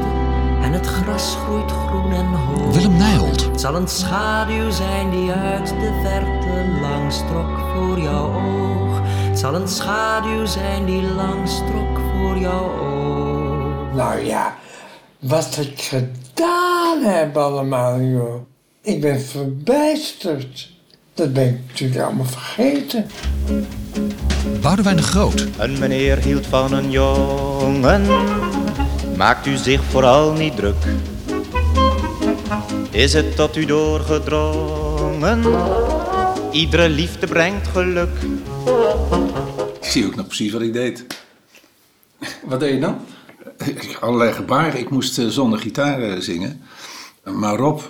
[0.62, 2.74] en het gras groeit groen en hoog.
[2.74, 3.44] Willem Nijholt.
[3.44, 9.00] Het zal een schaduw zijn die uit de verte langs trok voor jouw oog.
[9.04, 13.94] Het zal een schaduw zijn die langs trok voor jouw oog.
[13.94, 14.54] Nou ja,
[15.18, 18.48] wat ik gedaan heb allemaal, joh.
[18.82, 20.70] Ik ben verbijsterd.
[21.14, 23.06] Dat ben ik natuurlijk allemaal vergeten.
[24.60, 25.46] Boudewijn de Groot.
[25.58, 28.06] Een meneer hield van een jongen.
[29.16, 30.76] Maakt u zich vooral niet druk.
[32.90, 35.42] Is het tot u doorgedrongen?
[36.52, 38.16] Iedere liefde brengt geluk.
[39.80, 41.06] Ik zie ook nog precies wat ik deed.
[42.44, 42.98] Wat deed je dan?
[44.00, 44.78] Allerlei gebaren.
[44.80, 46.62] Ik moest eh, zonder gitaar eh, zingen.
[47.24, 47.80] Maar Rob,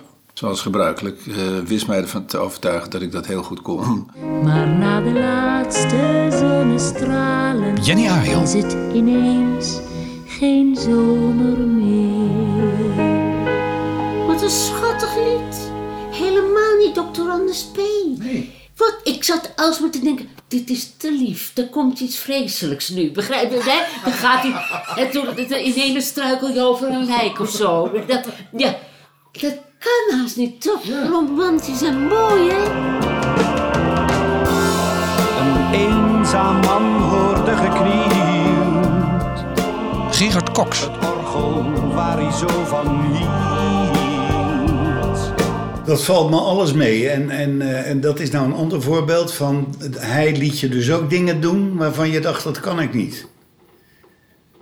[0.40, 4.10] zoals gebruikelijk, uh, wist mij ervan te overtuigen dat ik dat heel goed kon.
[4.42, 8.42] Maar na de laatste zonnestralen Jenny Ariel.
[8.42, 9.78] is het ineens
[10.26, 12.96] geen zomer meer.
[14.26, 15.70] Wat een schattig lied.
[16.10, 17.30] Helemaal niet Dr.
[17.30, 17.76] Anders P.
[18.18, 18.52] Nee.
[18.76, 21.52] Wat, ik zat alsmaar te denken, dit is te lief.
[21.56, 23.10] Er komt iets vreselijks nu.
[23.10, 23.62] Begrijp je?
[23.62, 24.02] Hè?
[24.04, 25.26] Dan gaat hij, en toen
[25.66, 27.90] ineens struikel je over een lijk of zo.
[28.06, 28.76] Dat, ja,
[29.32, 30.60] dat kan haast niet.
[30.60, 32.64] Toch romantisch en mooi, hè?
[35.40, 39.44] Een eenzaam man hoorde geknield.
[40.16, 40.80] Gerard Cox.
[40.80, 43.30] Het orgel waar hij zo van hield.
[45.84, 47.08] Dat valt me alles mee.
[47.08, 49.74] En, en, eh, en dat is nou een ander voorbeeld van...
[49.96, 53.26] Hij liet je dus ook dingen doen waarvan je dacht, dat kan ik niet.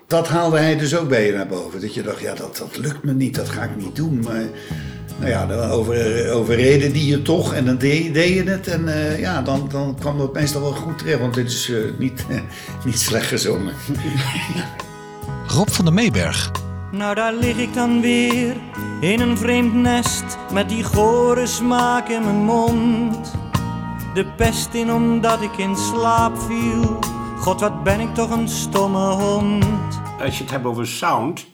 [0.07, 1.81] Dat haalde hij dus ook bij je naar boven.
[1.81, 4.21] Dat je dacht, ja, dat, dat lukt me niet, dat ga ik niet doen.
[4.21, 4.45] Maar
[5.19, 8.67] nou ja, dan over, overreden die je toch en dan deed, deed je het.
[8.67, 11.77] En eh, ja, dan, dan kwam het meestal wel goed terecht, want dit is eh,
[11.99, 12.27] niet,
[12.85, 13.73] niet slecht gezongen.
[15.57, 16.51] Rob van der Meeberg.
[16.93, 18.57] Nou, daar lig ik dan weer
[19.01, 23.35] in een vreemd nest met die gore smaak in mijn mond.
[24.15, 26.99] De pest in omdat ik in slaap viel.
[27.39, 29.65] God, wat ben ik toch een stomme hond.
[30.21, 31.47] Als je het hebt over sound,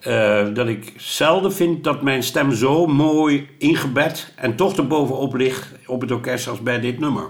[0.00, 5.72] eh, dat ik zelden vind dat mijn stem zo mooi ingebed en toch erbovenop ligt
[5.86, 7.24] op het orkest als bij dit nummer.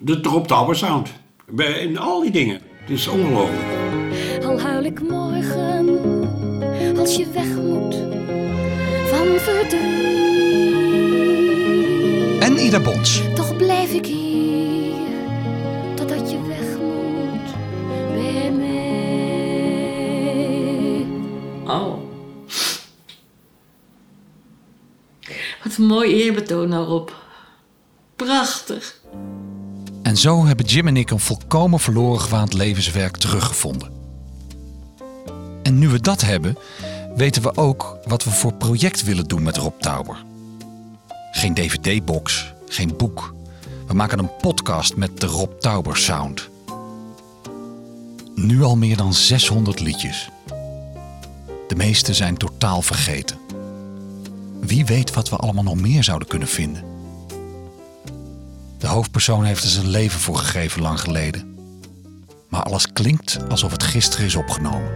[0.00, 1.12] De Drop Tower sound.
[1.50, 2.60] Bij, in al die dingen.
[2.80, 3.62] Het is ongelooflijk.
[4.44, 5.88] Al huil ik morgen
[6.98, 7.94] als je weg moet
[9.06, 10.02] van verdriet.
[12.40, 13.22] En Ida Bons.
[13.34, 14.51] Toch blijf ik hier
[25.78, 27.16] Mooi eerbetoon daarop.
[28.16, 29.00] Prachtig.
[30.02, 33.90] En zo hebben Jim en ik een volkomen verloren gewaand levenswerk teruggevonden.
[35.62, 36.56] En nu we dat hebben,
[37.16, 40.24] weten we ook wat we voor project willen doen met Rob Tauber.
[41.32, 43.34] Geen dvd-box, geen boek.
[43.86, 46.48] We maken een podcast met de Rob Tauber Sound.
[48.34, 50.28] Nu al meer dan 600 liedjes.
[51.68, 53.41] De meeste zijn totaal vergeten.
[54.66, 56.84] Wie weet wat we allemaal nog meer zouden kunnen vinden.
[58.78, 61.56] De hoofdpersoon heeft er zijn leven voor gegeven lang geleden.
[62.48, 64.90] Maar alles klinkt alsof het gisteren is opgenomen.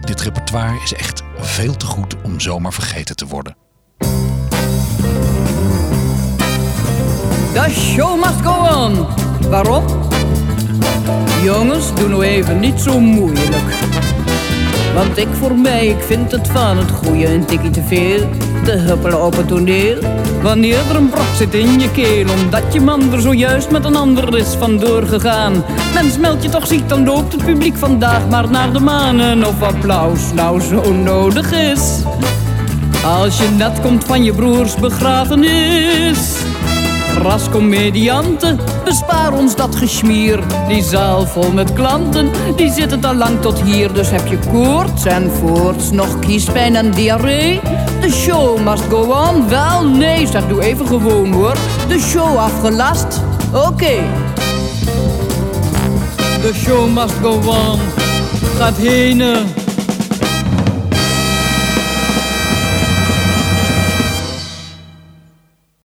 [0.00, 3.56] Dit repertoire is echt veel te goed om zomaar vergeten te worden.
[7.52, 9.06] The show must go on.
[9.50, 9.84] Waarom?
[11.42, 13.74] Jongens, doe nou even niet zo moeilijk.
[14.96, 18.28] Want ik voor mij, ik vind het van het goede een tikje te veel.
[18.64, 19.98] Te huppelen op het toneel.
[20.42, 23.96] Wanneer er een brok zit in je keel, omdat je man er zojuist met een
[23.96, 25.64] ander is vandoor gegaan.
[25.94, 29.46] Mens, meld je toch ziek, dan loopt het publiek vandaag maar naar de manen.
[29.46, 32.02] Of applaus nou zo nodig is.
[33.04, 36.36] Als je net komt van je broers begrafenis.
[37.22, 40.40] Rascomedianten, bespaar ons dat geschmier.
[40.68, 43.92] Die zaal vol met klanten, die zitten al lang tot hier.
[43.92, 47.60] Dus heb je koorts en voorts, nog kiespijn en diarree.
[48.00, 51.56] De show must go on, wel nee, zeg doe even gewoon hoor.
[51.88, 54.02] De show afgelast, oké.
[56.40, 57.78] The show must go on,
[58.58, 59.22] gaat heen.